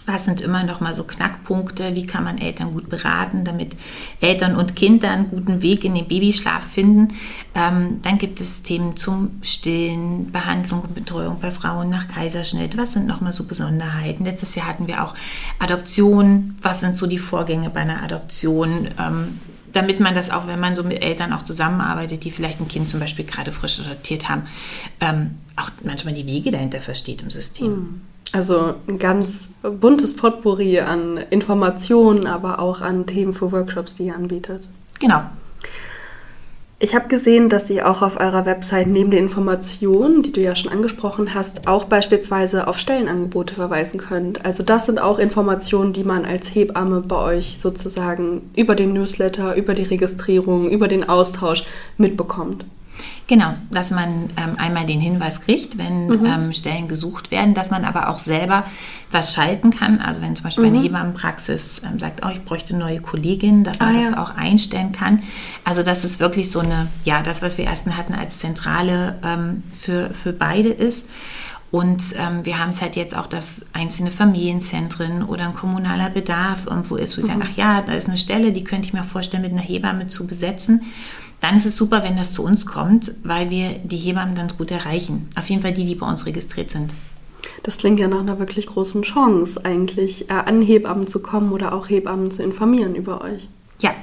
Was 0.07 0.25
sind 0.25 0.41
immer 0.41 0.64
noch 0.64 0.81
mal 0.81 0.95
so 0.95 1.05
Knackpunkte? 1.05 1.95
Wie 1.95 2.07
kann 2.07 2.25
man 2.25 2.38
Eltern 2.38 2.73
gut 2.73 2.88
beraten, 2.88 3.45
damit 3.45 3.77
Eltern 4.23 4.57
und 4.57 4.75
Kinder 4.75 5.11
einen 5.11 5.29
guten 5.29 5.61
Weg 5.61 5.85
in 5.85 5.95
den 5.95 6.09
Babyschlaf 6.09 6.64
finden? 6.64 7.14
Ähm, 7.55 8.01
dann 8.03 8.17
gibt 8.17 8.41
es 8.41 8.62
Themen 8.62 8.97
zum 8.97 9.38
Stillen, 9.43 10.33
Behandlung 10.33 10.81
und 10.81 10.95
Betreuung 10.95 11.41
bei 11.41 11.51
Frauen 11.51 11.91
nach 11.91 12.09
Kaiserschnitt. 12.09 12.79
Was 12.79 12.95
sind 12.95 13.07
noch 13.07 13.21
mal 13.21 13.35
so 13.35 13.45
Besonderheiten? 13.45 14.25
Letztes 14.25 14.55
Jahr 14.55 14.69
hatten 14.69 14.87
wir 14.87 15.05
auch 15.05 15.14
Adoption. 15.59 16.57
Was 16.62 16.81
sind 16.81 16.95
so 16.95 17.07
die 17.07 17.19
Vorgänge 17.19 17.69
bei 17.69 17.81
einer 17.81 18.03
Adoption? 18.03 18.88
Ähm, 18.99 19.38
damit 19.72 20.00
man 20.00 20.14
das 20.14 20.31
auch, 20.31 20.46
wenn 20.46 20.61
man 20.61 20.76
so 20.76 20.83
mit 20.83 21.02
Eltern 21.02 21.33
auch 21.33 21.42
zusammenarbeitet, 21.42 22.24
die 22.24 22.31
vielleicht 22.31 22.61
ein 22.61 22.68
Kind 22.68 22.88
zum 22.88 23.00
Beispiel 23.00 23.24
gerade 23.24 23.52
frisch 23.52 23.81
adoptiert 23.81 24.28
haben, 24.28 24.46
ähm, 25.00 25.38
auch 25.57 25.70
manchmal 25.83 26.14
die 26.14 26.26
Wege 26.26 26.50
dahinter 26.50 26.81
versteht 26.81 27.22
im 27.22 27.31
System. 27.31 27.66
Hm. 27.66 28.00
Also 28.33 28.74
ein 28.87 28.98
ganz 28.98 29.52
buntes 29.62 30.14
Potpourri 30.14 30.81
an 30.81 31.16
Informationen, 31.31 32.26
aber 32.26 32.59
auch 32.59 32.83
an 32.83 33.07
Themen 33.07 33.33
für 33.33 33.52
Workshops, 33.52 33.94
die 33.94 34.04
ihr 34.04 34.14
anbietet. 34.14 34.68
Genau. 35.00 35.22
Ich 36.81 36.95
habe 36.95 37.09
gesehen, 37.09 37.49
dass 37.49 37.71
ihr 37.71 37.91
auch 37.91 38.03
auf 38.03 38.21
eurer 38.21 38.47
Website 38.47 38.87
neben 38.87 39.11
den 39.11 39.25
Informationen, 39.25 40.23
die 40.23 40.31
du 40.31 40.41
ja 40.41 40.55
schon 40.55 40.71
angesprochen 40.71 41.35
hast, 41.35 41.67
auch 41.67 41.87
beispielsweise 41.87 42.69
auf 42.69 42.79
Stellenangebote 42.79 43.57
verweisen 43.57 43.99
könnt. 43.99 44.45
Also 44.45 44.62
das 44.62 44.87
sind 44.87 45.01
auch 45.01 45.19
Informationen, 45.19 45.93
die 45.93 46.05
man 46.05 46.25
als 46.25 46.55
Hebamme 46.55 47.01
bei 47.01 47.17
euch 47.17 47.57
sozusagen 47.59 48.49
über 48.55 48.77
den 48.77 48.93
Newsletter, 48.93 49.57
über 49.57 49.75
die 49.75 49.83
Registrierung, 49.83 50.71
über 50.71 50.87
den 50.87 51.09
Austausch 51.09 51.64
mitbekommt. 51.97 52.64
Genau, 53.29 53.55
dass 53.71 53.91
man 53.91 54.31
ähm, 54.37 54.57
einmal 54.57 54.87
den 54.87 55.01
Hinweis 55.01 55.41
kriegt, 55.43 55.77
wenn 55.77 56.07
mhm. 56.07 56.25
ähm, 56.25 56.53
Stellen 56.55 56.89
gesucht 56.89 57.31
werden, 57.31 57.53
dass 57.53 57.71
man 57.71 57.85
aber 57.85 58.09
auch 58.09 58.17
selber 58.17 58.65
was 59.11 59.35
schalten 59.35 59.71
kann. 59.71 60.01
Also 60.01 60.23
wenn 60.23 60.35
zum 60.35 60.45
Beispiel 60.45 60.65
mhm. 60.65 60.77
eine 60.77 60.83
Hebammenpraxis 60.83 61.83
ähm, 61.85 61.99
sagt, 61.99 62.23
oh, 62.25 62.31
ich 62.33 62.43
bräuchte 62.45 62.75
neue 62.75 63.01
Kollegin, 63.01 63.65
dass 63.65 63.81
man 63.81 63.95
ah, 63.95 63.99
das 63.99 64.11
ja. 64.13 64.23
auch 64.23 64.37
einstellen 64.37 64.93
kann. 64.93 65.23
Also 65.63 65.83
dass 65.83 66.05
es 66.05 66.21
wirklich 66.21 66.51
so 66.51 66.61
eine, 66.61 66.89
ja, 67.05 67.23
das, 67.23 67.43
was 67.43 67.59
wir 67.59 67.67
ersten 67.67 67.99
hatten 67.99 68.15
als 68.15 68.39
Zentrale 68.39 69.19
ähm, 69.23 69.63
für, 69.73 70.11
für 70.15 70.33
beide 70.33 70.71
ist. 70.71 71.05
Und 71.71 72.15
ähm, 72.17 72.47
wir 72.47 72.59
haben 72.59 72.71
es 72.71 72.81
halt 72.81 72.97
jetzt 72.97 73.15
auch, 73.15 73.27
dass 73.27 73.67
einzelne 73.75 74.11
Familienzentren 74.11 75.23
oder 75.23 75.45
ein 75.45 75.53
kommunaler 75.53 76.09
Bedarf 76.09 76.67
irgendwo 76.67 76.97
ist, 76.97 77.19
wo 77.19 77.21
sie 77.21 77.29
mhm. 77.29 77.41
sagen, 77.41 77.49
ach 77.53 77.57
ja, 77.59 77.83
da 77.83 77.93
ist 77.93 78.09
eine 78.09 78.17
Stelle, 78.17 78.53
die 78.53 78.65
könnte 78.65 78.89
ich 78.89 78.95
mir 78.95 79.05
vorstellen, 79.05 79.43
mit 79.43 79.53
einer 79.53 79.61
Hebamme 79.61 80.07
zu 80.07 80.27
besetzen 80.27 80.81
dann 81.40 81.57
ist 81.57 81.66
es 81.66 81.77
super, 81.77 82.03
wenn 82.03 82.16
das 82.16 82.33
zu 82.33 82.42
uns 82.42 82.66
kommt, 82.66 83.12
weil 83.22 83.51
wir 83.51 83.79
die 83.85 83.96
Hebammen 83.96 84.35
dann 84.35 84.48
gut 84.57 84.70
erreichen. 84.70 85.29
Auf 85.37 85.48
jeden 85.48 85.62
Fall 85.62 85.72
die, 85.72 85.85
die 85.85 85.94
bei 85.94 86.09
uns 86.09 86.27
registriert 86.27 86.70
sind. 86.70 86.92
Das 87.62 87.79
klingt 87.79 88.01
ja 88.01 88.09
nach 88.09 88.20
einer 88.20 88.38
wirklich 88.38 88.66
großen 88.66 89.03
Chance, 89.03 89.64
eigentlich 89.64 90.31
äh, 90.31 90.35
an 90.35 90.62
Hebammen 90.62 91.07
zu 91.07 91.20
kommen 91.20 91.53
oder 91.53 91.72
auch 91.72 91.88
Hebammen 91.88 92.31
zu 92.31 92.42
informieren 92.42 92.94
über 92.94 93.22
euch. 93.22 93.48
Ja. 93.81 93.94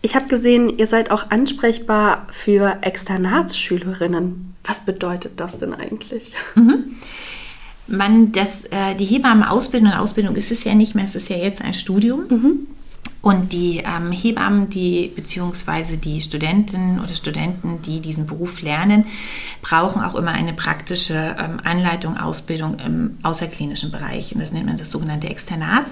Ich 0.00 0.14
habe 0.14 0.26
gesehen, 0.28 0.78
ihr 0.78 0.86
seid 0.86 1.10
auch 1.10 1.30
ansprechbar 1.30 2.26
für 2.30 2.78
Externatsschülerinnen. 2.82 4.54
Was 4.64 4.80
bedeutet 4.84 5.40
das 5.40 5.58
denn 5.58 5.74
eigentlich? 5.74 6.34
Mhm. 6.54 6.96
Man, 7.86 8.32
das, 8.32 8.64
äh, 8.66 8.94
die 8.98 9.04
Hebammenausbildung 9.04 9.92
und 9.92 9.98
Ausbildung 9.98 10.36
ist 10.36 10.50
es 10.50 10.64
ja 10.64 10.74
nicht 10.74 10.94
mehr, 10.94 11.04
es 11.04 11.14
ist 11.14 11.28
ja 11.28 11.36
jetzt 11.36 11.60
ein 11.60 11.74
Studium. 11.74 12.24
Mhm. 12.28 12.66
Und 13.24 13.54
die 13.54 13.78
ähm, 13.78 14.12
Hebammen, 14.12 14.68
die 14.68 15.10
beziehungsweise 15.16 15.96
die 15.96 16.20
Studenten 16.20 17.00
oder 17.00 17.14
Studenten, 17.14 17.80
die 17.80 18.00
diesen 18.00 18.26
Beruf 18.26 18.60
lernen, 18.60 19.06
brauchen 19.62 20.02
auch 20.02 20.14
immer 20.14 20.32
eine 20.32 20.52
praktische 20.52 21.34
ähm, 21.38 21.58
Anleitung, 21.64 22.18
Ausbildung 22.18 22.76
im 22.80 23.16
außerklinischen 23.22 23.90
Bereich. 23.90 24.34
Und 24.34 24.42
das 24.42 24.52
nennt 24.52 24.66
man 24.66 24.76
das 24.76 24.90
sogenannte 24.90 25.30
Externat. 25.30 25.86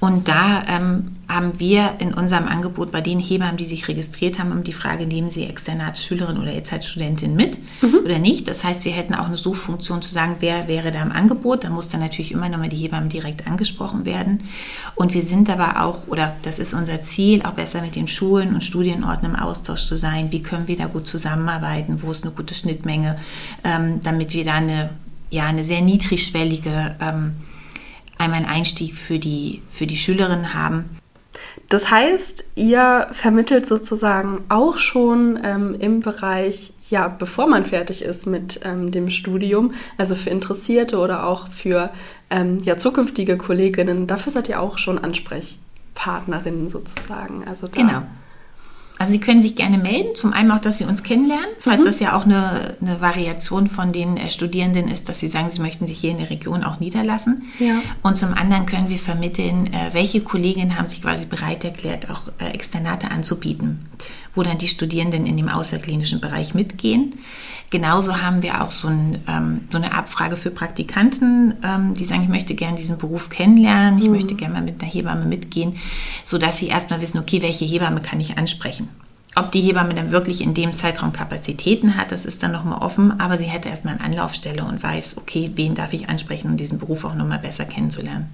Und 0.00 0.28
da 0.28 0.62
ähm, 0.68 1.16
haben 1.28 1.58
wir 1.58 1.94
in 1.98 2.14
unserem 2.14 2.46
Angebot 2.46 2.92
bei 2.92 3.00
den 3.00 3.18
Hebammen, 3.18 3.56
die 3.56 3.64
sich 3.64 3.88
registriert 3.88 4.38
haben, 4.38 4.62
die 4.62 4.72
Frage, 4.72 5.06
nehmen 5.06 5.30
sie 5.30 5.44
Externatsschülerin 5.44 6.38
oder 6.38 6.52
jetzt 6.52 6.72
als 6.72 6.86
Studentin 6.86 7.34
mit 7.34 7.58
mhm. 7.82 8.00
oder 8.04 8.18
nicht. 8.18 8.46
Das 8.46 8.62
heißt, 8.62 8.84
wir 8.84 8.92
hätten 8.92 9.14
auch 9.14 9.26
eine 9.26 9.36
Suchfunktion 9.36 10.02
zu 10.02 10.12
sagen, 10.12 10.36
wer 10.40 10.68
wäre 10.68 10.92
da 10.92 11.02
im 11.02 11.12
Angebot. 11.12 11.64
Da 11.64 11.70
muss 11.70 11.88
dann 11.88 12.00
natürlich 12.00 12.32
immer 12.32 12.48
nochmal 12.48 12.68
die 12.68 12.76
Hebammen 12.76 13.08
direkt 13.08 13.46
angesprochen 13.46 14.04
werden. 14.04 14.44
Und 14.94 15.14
wir 15.14 15.22
sind 15.22 15.50
aber 15.50 15.82
auch, 15.82 16.06
oder 16.08 16.36
das 16.42 16.58
ist 16.58 16.74
unser 16.74 17.00
Ziel, 17.00 17.42
auch 17.42 17.52
besser 17.52 17.82
mit 17.82 17.96
den 17.96 18.08
Schulen 18.08 18.54
und 18.54 18.62
Studienorten 18.62 19.26
im 19.26 19.36
Austausch 19.36 19.86
zu 19.86 19.96
sein. 19.96 20.30
Wie 20.30 20.42
können 20.42 20.68
wir 20.68 20.76
da 20.76 20.86
gut 20.86 21.06
zusammenarbeiten? 21.06 22.02
Wo 22.02 22.10
ist 22.10 22.24
eine 22.24 22.32
gute 22.32 22.54
Schnittmenge, 22.54 23.18
ähm, 23.64 24.00
damit 24.02 24.34
wir 24.34 24.44
da 24.44 24.54
eine, 24.54 24.90
ja, 25.30 25.46
eine 25.46 25.64
sehr 25.64 25.80
niedrigschwellige 25.80 26.96
ähm, 27.00 27.32
einmal 28.18 28.38
einen 28.38 28.48
Einstieg 28.48 28.96
für 28.96 29.18
die, 29.18 29.62
für 29.70 29.86
die 29.86 29.96
Schülerinnen 29.96 30.54
haben. 30.54 30.98
Das 31.68 31.90
heißt, 31.90 32.44
ihr 32.54 33.08
vermittelt 33.12 33.66
sozusagen 33.66 34.44
auch 34.48 34.78
schon 34.78 35.38
ähm, 35.42 35.74
im 35.78 36.00
Bereich, 36.00 36.72
ja, 36.90 37.08
bevor 37.08 37.48
man 37.48 37.64
fertig 37.64 38.02
ist 38.02 38.26
mit 38.26 38.60
ähm, 38.64 38.92
dem 38.92 39.10
Studium, 39.10 39.74
also 39.98 40.14
für 40.14 40.30
Interessierte 40.30 40.98
oder 40.98 41.26
auch 41.26 41.48
für 41.48 41.90
ähm, 42.30 42.58
ja, 42.62 42.76
zukünftige 42.76 43.36
Kolleginnen, 43.36 44.06
dafür 44.06 44.32
seid 44.32 44.48
ihr 44.48 44.60
auch 44.60 44.78
schon 44.78 44.98
Ansprechpartnerinnen 44.98 46.68
sozusagen. 46.68 47.44
Also 47.48 47.66
genau. 47.70 48.02
Also 48.98 49.12
Sie 49.12 49.20
können 49.20 49.42
sich 49.42 49.56
gerne 49.56 49.78
melden. 49.78 50.14
Zum 50.14 50.32
einen 50.32 50.50
auch, 50.50 50.60
dass 50.60 50.78
Sie 50.78 50.84
uns 50.84 51.02
kennenlernen, 51.02 51.46
falls 51.60 51.80
mhm. 51.80 51.84
das 51.84 52.00
ja 52.00 52.16
auch 52.16 52.24
eine, 52.24 52.76
eine 52.80 53.00
Variation 53.00 53.68
von 53.68 53.92
den 53.92 54.18
Studierenden 54.30 54.88
ist, 54.88 55.08
dass 55.08 55.20
Sie 55.20 55.28
sagen, 55.28 55.50
Sie 55.50 55.60
möchten 55.60 55.86
sich 55.86 55.98
hier 55.98 56.10
in 56.10 56.18
der 56.18 56.30
Region 56.30 56.64
auch 56.64 56.80
niederlassen. 56.80 57.42
Ja. 57.58 57.80
Und 58.02 58.16
zum 58.16 58.32
anderen 58.34 58.66
können 58.66 58.88
wir 58.88 58.98
vermitteln, 58.98 59.72
äh, 59.72 59.92
welche 59.92 60.20
Kolleginnen 60.20 60.78
haben 60.78 60.86
sich 60.86 61.02
quasi 61.02 61.26
bereit 61.26 61.64
erklärt, 61.64 62.10
auch 62.10 62.28
äh, 62.38 62.52
Externate 62.52 63.10
anzubieten, 63.10 63.86
wo 64.36 64.42
dann 64.42 64.58
die 64.58 64.68
Studierenden 64.68 65.26
in 65.26 65.36
dem 65.36 65.48
außerklinischen 65.48 66.20
Bereich 66.20 66.54
mitgehen. 66.54 67.16
Genauso 67.70 68.22
haben 68.22 68.42
wir 68.42 68.62
auch 68.62 68.70
so, 68.70 68.86
ein, 68.86 69.24
ähm, 69.26 69.62
so 69.70 69.78
eine 69.78 69.92
Abfrage 69.92 70.36
für 70.36 70.50
Praktikanten, 70.50 71.54
ähm, 71.64 71.94
die 71.94 72.04
sagen, 72.04 72.22
ich 72.22 72.28
möchte 72.28 72.54
gerne 72.54 72.76
diesen 72.76 72.96
Beruf 72.96 73.28
kennenlernen, 73.28 73.98
ich 73.98 74.06
mhm. 74.06 74.12
möchte 74.12 74.36
gerne 74.36 74.54
mal 74.54 74.62
mit 74.62 74.80
einer 74.80 74.90
Hebamme 74.90 75.24
mitgehen, 75.24 75.76
sodass 76.24 76.58
sie 76.58 76.68
erstmal 76.68 77.00
wissen, 77.00 77.18
okay, 77.18 77.42
welche 77.42 77.64
Hebamme 77.64 78.00
kann 78.00 78.20
ich 78.20 78.38
ansprechen. 78.38 78.88
Ob 79.34 79.52
die 79.52 79.60
Hebamme 79.60 79.94
dann 79.94 80.12
wirklich 80.12 80.40
in 80.40 80.54
dem 80.54 80.72
Zeitraum 80.72 81.12
Kapazitäten 81.12 81.96
hat, 81.96 82.12
das 82.12 82.24
ist 82.24 82.42
dann 82.42 82.52
nochmal 82.52 82.80
offen, 82.80 83.20
aber 83.20 83.36
sie 83.36 83.44
hätte 83.44 83.68
erstmal 83.68 83.94
eine 83.94 84.04
Anlaufstelle 84.04 84.64
und 84.64 84.82
weiß, 84.82 85.18
okay, 85.18 85.50
wen 85.56 85.74
darf 85.74 85.92
ich 85.92 86.08
ansprechen, 86.08 86.52
um 86.52 86.56
diesen 86.56 86.78
Beruf 86.78 87.04
auch 87.04 87.14
nochmal 87.14 87.40
besser 87.40 87.64
kennenzulernen. 87.64 88.30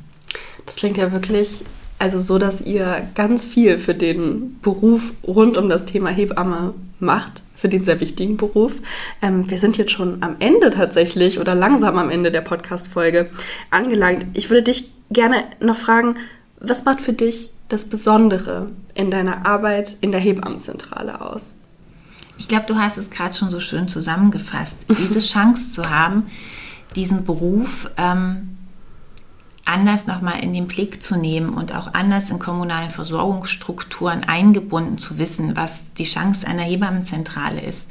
Das 0.67 0.77
klingt 0.77 0.99
ja 0.99 1.11
wirklich 1.11 1.65
also 2.03 2.19
so, 2.19 2.37
dass 2.37 2.61
ihr 2.61 3.09
ganz 3.15 3.45
viel 3.45 3.79
für 3.79 3.95
den 3.95 4.59
Beruf 4.61 5.13
rund 5.23 5.57
um 5.57 5.69
das 5.69 5.85
Thema 5.85 6.11
Hebamme 6.11 6.75
macht 6.99 7.45
für 7.55 7.69
den 7.69 7.85
sehr 7.85 8.01
wichtigen 8.01 8.37
Beruf. 8.37 8.73
Ähm, 9.23 9.49
wir 9.49 9.59
sind 9.59 9.79
jetzt 9.79 9.93
schon 9.93 10.21
am 10.21 10.35
Ende 10.41 10.71
tatsächlich 10.71 11.39
oder 11.39 11.55
langsam 11.55 11.97
am 11.99 12.11
Ende 12.11 12.33
der 12.33 12.41
Podcast-Folge 12.41 13.31
angelangt. 13.71 14.27
Ich 14.35 14.51
würde 14.51 14.65
dich 14.65 14.91
gerne 15.13 15.45
noch 15.61 15.77
fragen, 15.77 16.17
was 16.59 16.85
macht 16.85 17.01
für 17.01 17.13
dich 17.13 17.51
das 17.69 17.85
Besondere 17.85 18.71
in 18.95 19.13
deiner 19.13 19.47
Arbeit 19.47 19.97
in 20.01 20.11
der 20.11 20.21
Hebammenzentrale 20.21 21.21
aus? 21.21 21.55
Ich 22.37 22.49
glaube, 22.49 22.67
du 22.67 22.75
hast 22.75 22.99
es 22.99 23.11
gerade 23.11 23.37
schon 23.37 23.53
so 23.53 23.61
schön 23.61 23.87
zusammengefasst. 23.87 24.77
Diese 24.89 25.21
Chance 25.33 25.73
zu 25.73 25.89
haben, 25.89 26.25
diesen 26.97 27.25
Beruf 27.25 27.89
ähm, 27.97 28.59
anders 29.65 30.07
nochmal 30.07 30.43
in 30.43 30.53
den 30.53 30.67
Blick 30.67 31.03
zu 31.03 31.17
nehmen 31.17 31.55
und 31.55 31.75
auch 31.75 31.95
anders 31.95 32.31
in 32.31 32.39
kommunalen 32.39 32.91
Versorgungsstrukturen 32.91 34.25
eingebunden 34.25 34.99
zu 34.99 35.19
wissen, 35.19 35.57
was 35.57 35.93
die 35.95 36.05
Chance 36.05 36.47
einer 36.47 36.63
Hebammenzentrale 36.63 37.61
ist. 37.61 37.89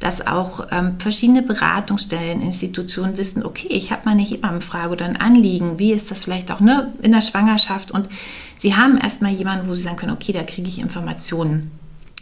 Dass 0.00 0.26
auch 0.26 0.66
ähm, 0.72 0.98
verschiedene 0.98 1.42
Beratungsstellen, 1.42 2.42
Institutionen 2.42 3.16
wissen, 3.16 3.44
okay, 3.44 3.68
ich 3.70 3.92
habe 3.92 4.02
mal 4.06 4.10
eine 4.12 4.22
Hebammenfrage 4.22 4.90
oder 4.90 5.04
ein 5.04 5.16
Anliegen, 5.16 5.78
wie 5.78 5.92
ist 5.92 6.10
das 6.10 6.24
vielleicht 6.24 6.50
auch 6.50 6.60
ne, 6.60 6.92
in 7.00 7.12
der 7.12 7.22
Schwangerschaft? 7.22 7.92
Und 7.92 8.08
sie 8.56 8.74
haben 8.74 8.98
erstmal 8.98 9.32
jemanden, 9.32 9.68
wo 9.68 9.72
sie 9.72 9.82
sagen 9.82 9.96
können, 9.96 10.12
okay, 10.12 10.32
da 10.32 10.42
kriege 10.42 10.68
ich 10.68 10.78
Informationen 10.78 11.70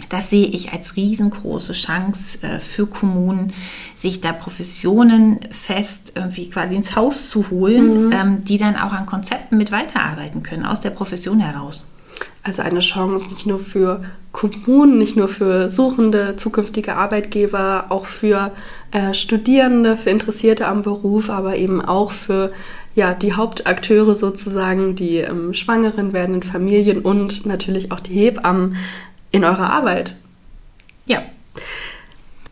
das 0.09 0.31
sehe 0.31 0.46
ich 0.46 0.72
als 0.72 0.96
riesengroße 0.96 1.72
Chance 1.72 2.42
äh, 2.42 2.59
für 2.59 2.87
Kommunen, 2.87 3.52
sich 3.96 4.20
da 4.20 4.33
Professionen 4.33 5.40
fest 5.50 6.12
irgendwie 6.14 6.50
quasi 6.50 6.74
ins 6.74 6.96
Haus 6.96 7.28
zu 7.28 7.50
holen, 7.50 8.07
mhm. 8.07 8.12
ähm, 8.12 8.44
die 8.44 8.59
dann 8.59 8.76
auch 8.76 8.92
an 8.92 9.07
Konzepten 9.07 9.57
mit 9.57 9.70
weiterarbeiten 9.70 10.42
können, 10.42 10.64
aus 10.64 10.81
der 10.81 10.90
Profession 10.90 11.40
heraus. 11.40 11.87
Also 12.42 12.62
eine 12.62 12.81
Chance 12.81 13.28
nicht 13.28 13.46
nur 13.46 13.61
für 13.61 14.02
Kommunen, 14.33 14.98
nicht 14.98 15.16
nur 15.16 15.28
für 15.28 15.68
suchende 15.68 16.37
zukünftige 16.37 16.96
Arbeitgeber, 16.96 17.87
auch 17.90 18.07
für 18.07 18.52
äh, 18.90 19.14
Studierende, 19.14 19.96
für 19.96 20.11
Interessierte 20.11 20.66
am 20.66 20.83
Beruf, 20.83 21.31
aber 21.31 21.57
eben 21.57 21.81
auch 21.81 22.11
für 22.11 22.52
ja, 22.94 23.14
die 23.14 23.35
Hauptakteure 23.35 24.14
sozusagen, 24.14 24.96
die 24.96 25.18
ähm, 25.18 25.55
schwangeren 25.55 26.12
werdenden 26.12 26.42
Familien 26.42 27.00
und 27.00 27.46
natürlich 27.46 27.92
auch 27.92 28.00
die 28.00 28.14
Hebammen 28.14 28.76
in 29.33 29.45
eurer 29.45 29.71
Arbeit. 29.71 30.14
Ja. 31.07 31.23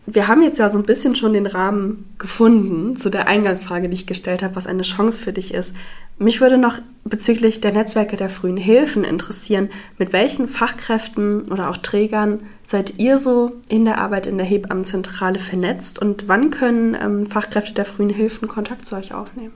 Wir 0.07 0.27
haben 0.27 0.43
jetzt 0.43 0.59
ja 0.59 0.69
so 0.69 0.79
ein 0.79 0.85
bisschen 0.85 1.15
schon 1.15 1.35
den 1.35 1.47
Rahmen 1.47 2.13
gefunden 2.19 2.97
zu 2.97 3.11
der 3.11 3.29
Eingangsfrage, 3.29 3.89
die 3.89 3.95
ich 3.95 4.07
gestellt 4.07 4.43
habe, 4.43 4.57
was 4.57 4.67
eine 4.67 4.83
Chance 4.83 5.19
für 5.19 5.33
dich 5.33 5.55
ist. 5.55 5.73
Mich 6.19 6.41
würde 6.41 6.59
noch 6.59 6.79
bezüglich 7.05 7.61
der 7.61 7.73
Netzwerke 7.73 8.17
der 8.17 8.29
frühen 8.29 8.59
Hilfen 8.59 9.05
interessieren, 9.05 9.71
mit 9.97 10.13
welchen 10.13 10.49
Fachkräften 10.49 11.51
oder 11.51 11.71
auch 11.71 11.79
Trägern 11.79 12.41
seid 12.67 12.99
ihr 12.99 13.19
so 13.19 13.53
in 13.69 13.85
der 13.85 13.99
Arbeit 13.99 14.27
in 14.27 14.37
der 14.37 14.47
Hebammenzentrale 14.47 15.39
vernetzt 15.39 15.99
und 15.99 16.29
wann 16.29 16.51
können 16.51 16.95
ähm, 17.01 17.27
Fachkräfte 17.27 17.73
der 17.73 17.87
frühen 17.87 18.11
Hilfen 18.11 18.49
Kontakt 18.49 18.85
zu 18.85 18.97
euch 18.97 19.15
aufnehmen? 19.15 19.53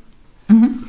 Mhm. 0.48 0.84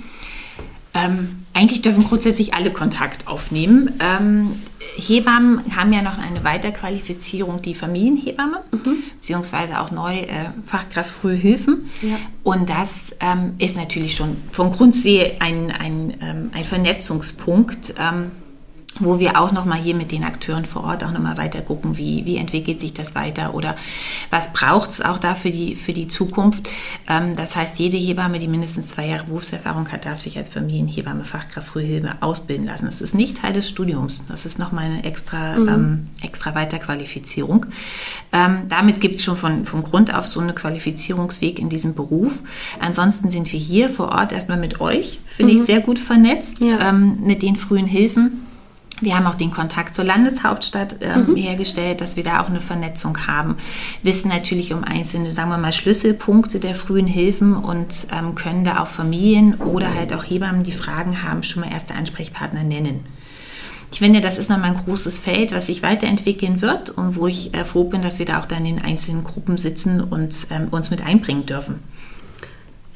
Ähm, 0.96 1.46
eigentlich 1.54 1.82
dürfen 1.82 2.04
grundsätzlich 2.04 2.54
alle 2.54 2.72
Kontakt 2.72 3.28
aufnehmen. 3.28 3.94
Ähm, 4.00 4.62
Hebammen 4.96 5.76
haben 5.76 5.92
ja 5.92 6.02
noch 6.02 6.18
eine 6.18 6.44
Weiterqualifizierung, 6.44 7.62
die 7.62 7.76
Familienhebamme, 7.76 8.62
mhm. 8.72 9.04
beziehungsweise 9.16 9.80
auch 9.80 9.92
neu 9.92 10.16
äh, 10.16 10.28
Fachkraft 10.66 11.10
Frühe 11.10 11.36
Hilfen. 11.36 11.90
Ja. 12.02 12.18
Und 12.44 12.70
das 12.70 13.16
ähm, 13.20 13.56
ist 13.58 13.76
natürlich 13.76 14.16
schon 14.16 14.38
von 14.52 14.72
Grundsee 14.72 15.34
ein, 15.40 15.72
ein, 15.72 16.14
ähm, 16.22 16.50
ein 16.54 16.64
Vernetzungspunkt. 16.64 17.94
Wo 19.00 19.20
wir 19.20 19.40
auch 19.40 19.52
nochmal 19.52 19.80
hier 19.80 19.94
mit 19.94 20.14
den 20.14 20.24
Akteuren 20.24 20.64
vor 20.64 20.86
Ort 20.86 21.04
auch 21.04 21.12
nochmal 21.12 21.36
weiter 21.38 21.62
gucken, 21.62 21.98
wie, 21.98 22.26
wie 22.26 22.38
entwickelt 22.38 22.80
sich 22.80 22.94
das 22.94 23.14
weiter 23.14 23.54
oder 23.54 23.76
was 24.30 24.54
braucht 24.54 24.92
es 24.92 25.02
auch 25.02 25.18
da 25.18 25.36
für 25.36 25.52
die, 25.52 25.76
für 25.76 25.92
die 25.92 26.08
Zukunft. 26.08 26.70
Ähm, 27.10 27.36
das 27.36 27.58
heißt, 27.58 27.78
jede 27.78 27.98
Hebamme, 27.98 28.40
die 28.40 28.48
mindestens 28.48 28.88
zwei 28.88 29.08
Jahre 29.08 29.26
Berufserfahrung 29.26 29.92
hat, 29.92 30.06
darf 30.06 30.20
sich 30.20 30.38
als 30.38 30.48
Familienhebamme, 30.48 31.26
Fachkraft, 31.26 31.68
Frühhilfe 31.68 32.16
ausbilden 32.22 32.66
lassen. 32.66 32.86
Das 32.86 33.02
ist 33.02 33.14
nicht 33.14 33.42
Teil 33.42 33.52
des 33.52 33.68
Studiums. 33.68 34.26
Das 34.30 34.46
ist 34.46 34.60
nochmal 34.60 34.86
eine 34.86 35.04
extra, 35.04 35.58
mhm. 35.58 35.68
ähm, 35.68 36.08
extra 36.22 36.56
Weiterqualifizierung. 36.56 37.66
Ähm, 38.32 38.64
damit 38.70 39.02
gibt 39.02 39.16
es 39.16 39.24
schon 39.26 39.36
von, 39.36 39.66
von 39.66 39.84
Grund 39.84 40.14
auf 40.14 40.26
so 40.26 40.40
einen 40.40 40.56
Qualifizierungsweg 40.56 41.60
in 41.60 41.68
diesem 41.68 41.96
Beruf. 41.96 42.40
Ansonsten 42.80 43.30
sind 43.30 43.52
wir 43.52 43.60
hier 43.60 43.90
vor 43.90 44.10
Ort 44.10 44.32
erstmal 44.32 44.58
mit 44.58 44.80
euch, 44.80 45.20
finde 45.28 45.54
mhm. 45.54 45.60
ich, 45.60 45.66
sehr 45.66 45.82
gut 45.82 46.00
vernetzt, 46.00 46.62
ja. 46.62 46.90
ähm, 46.90 47.18
mit 47.22 47.42
den 47.42 47.58
frühen 47.58 47.88
Hilfen 47.88 48.45
wir 49.02 49.18
haben 49.18 49.28
auch 49.28 49.36
den 49.36 49.52
Kontakt 49.52 49.94
zur 49.94 50.06
Landeshauptstadt 50.06 50.98
ähm, 51.02 51.28
mhm. 51.28 51.36
hergestellt, 51.36 52.00
dass 52.00 52.16
wir 52.16 52.24
da 52.24 52.42
auch 52.42 52.48
eine 52.48 52.62
Vernetzung 52.62 53.28
haben. 53.28 53.58
Wissen 54.04 54.30
natürlich 54.30 54.74
um 54.74 54.84
einzelne, 54.84 55.34
sagen 55.34 55.50
wir 55.50 55.58
mal, 55.58 55.74
Schlüsselpunkte 55.74 56.60
der 56.60 56.76
frühen 56.76 57.08
Hilfen 57.08 57.56
und 57.58 58.08
ähm, 58.18 58.36
können 58.36 58.64
da 58.64 58.82
auch 58.82 58.88
Familien 58.88 59.56
oder 59.56 59.94
halt 59.94 60.14
auch 60.14 60.24
Hebammen, 60.24 60.64
die 60.64 60.72
Fragen 60.72 61.24
haben, 61.24 61.44
schon 61.44 61.64
mal 61.64 61.72
erste 61.72 61.94
Ansprechpartner 61.94 62.64
nennen. 62.64 63.04
Ich 63.92 64.00
finde, 64.00 64.22
das 64.22 64.38
ist 64.38 64.50
nochmal 64.50 64.72
ein 64.72 64.84
großes 64.84 65.20
Feld, 65.20 65.54
was 65.54 65.68
sich 65.68 65.84
weiterentwickeln 65.84 66.62
wird 66.62 66.90
und 66.90 67.16
wo 67.16 67.28
ich 67.28 67.54
äh, 67.54 67.66
froh 67.66 67.86
bin, 67.86 68.02
dass 68.02 68.20
wir 68.20 68.26
da 68.26 68.40
auch 68.40 68.46
dann 68.46 68.66
in 68.66 68.80
einzelnen 68.80 69.24
Gruppen 69.24 69.58
sitzen 69.58 70.02
und 70.02 70.36
ähm, 70.52 70.70
uns 70.72 70.90
mit 70.90 71.06
einbringen 71.06 71.46
dürfen. 71.46 71.80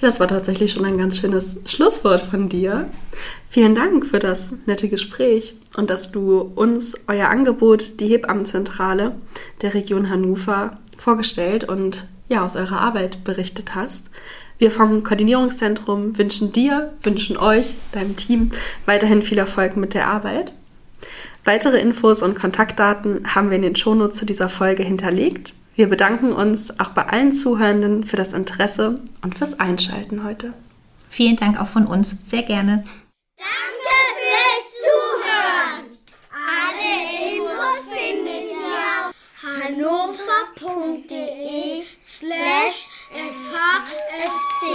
Ja, 0.02 0.08
das 0.08 0.22
war 0.22 0.30
tatsächlich 0.30 0.72
schon 0.72 0.86
ein 0.86 0.98
ganz 0.98 1.18
schönes 1.18 1.58
Schlusswort 1.66 2.22
von 2.22 2.48
dir. 2.48 2.90
Vielen 3.50 3.76
Dank 3.76 4.06
für 4.06 4.20
das 4.20 4.54
nette 4.66 4.88
Gespräch 4.88 5.56
und 5.76 5.90
dass 5.90 6.12
du 6.12 6.40
uns 6.40 6.96
euer 7.08 7.28
Angebot, 7.28 8.00
die 8.00 8.08
Hebammenzentrale 8.08 9.16
der 9.62 9.74
Region 9.74 10.10
Hannover, 10.10 10.78
vorgestellt 10.98 11.66
und 11.66 12.08
ja, 12.30 12.46
aus 12.46 12.56
eurer 12.56 12.80
Arbeit 12.80 13.26
berichtet 13.26 13.76
hast. 13.76 14.10
Wir 14.58 14.72
vom 14.72 15.04
Koordinierungszentrum 15.04 16.18
wünschen 16.18 16.54
dir, 16.54 16.94
wünschen 17.04 17.36
euch, 17.36 17.76
deinem 17.92 18.16
Team 18.16 18.52
weiterhin 18.86 19.22
viel 19.22 19.38
Erfolg 19.38 19.76
mit 19.76 19.94
der 19.94 20.08
Arbeit. 20.08 20.54
Weitere 21.44 21.80
Infos 21.80 22.22
und 22.22 22.36
Kontaktdaten 22.36 23.36
haben 23.36 23.50
wir 23.50 23.58
in 23.58 23.64
den 23.64 23.76
Shownotes 23.76 24.18
zu 24.18 24.26
dieser 24.26 24.48
Folge 24.48 24.84
hinterlegt. 24.84 25.56
Wir 25.80 25.88
bedanken 25.88 26.34
uns 26.34 26.78
auch 26.78 26.90
bei 26.90 27.06
allen 27.06 27.32
Zuhörenden 27.32 28.04
für 28.04 28.18
das 28.18 28.34
Interesse 28.34 29.00
und 29.22 29.38
fürs 29.38 29.62
Einschalten 29.62 30.26
heute. 30.26 30.54
Vielen 31.10 31.38
Dank 31.38 31.58
auch 31.58 31.70
von 31.70 31.88
uns. 31.88 32.18
Sehr 32.30 32.44
gerne. 32.44 32.84
Danke 33.38 33.96
fürs 34.20 34.74
Zuhören. 34.84 35.98
Alle 36.36 37.00
Infos 37.32 37.80
findet 37.94 38.52
ihr 38.52 38.82
auf 39.08 39.16
hannover.de 40.62 41.16
slash 42.02 42.90
FHFC. 43.14 44.66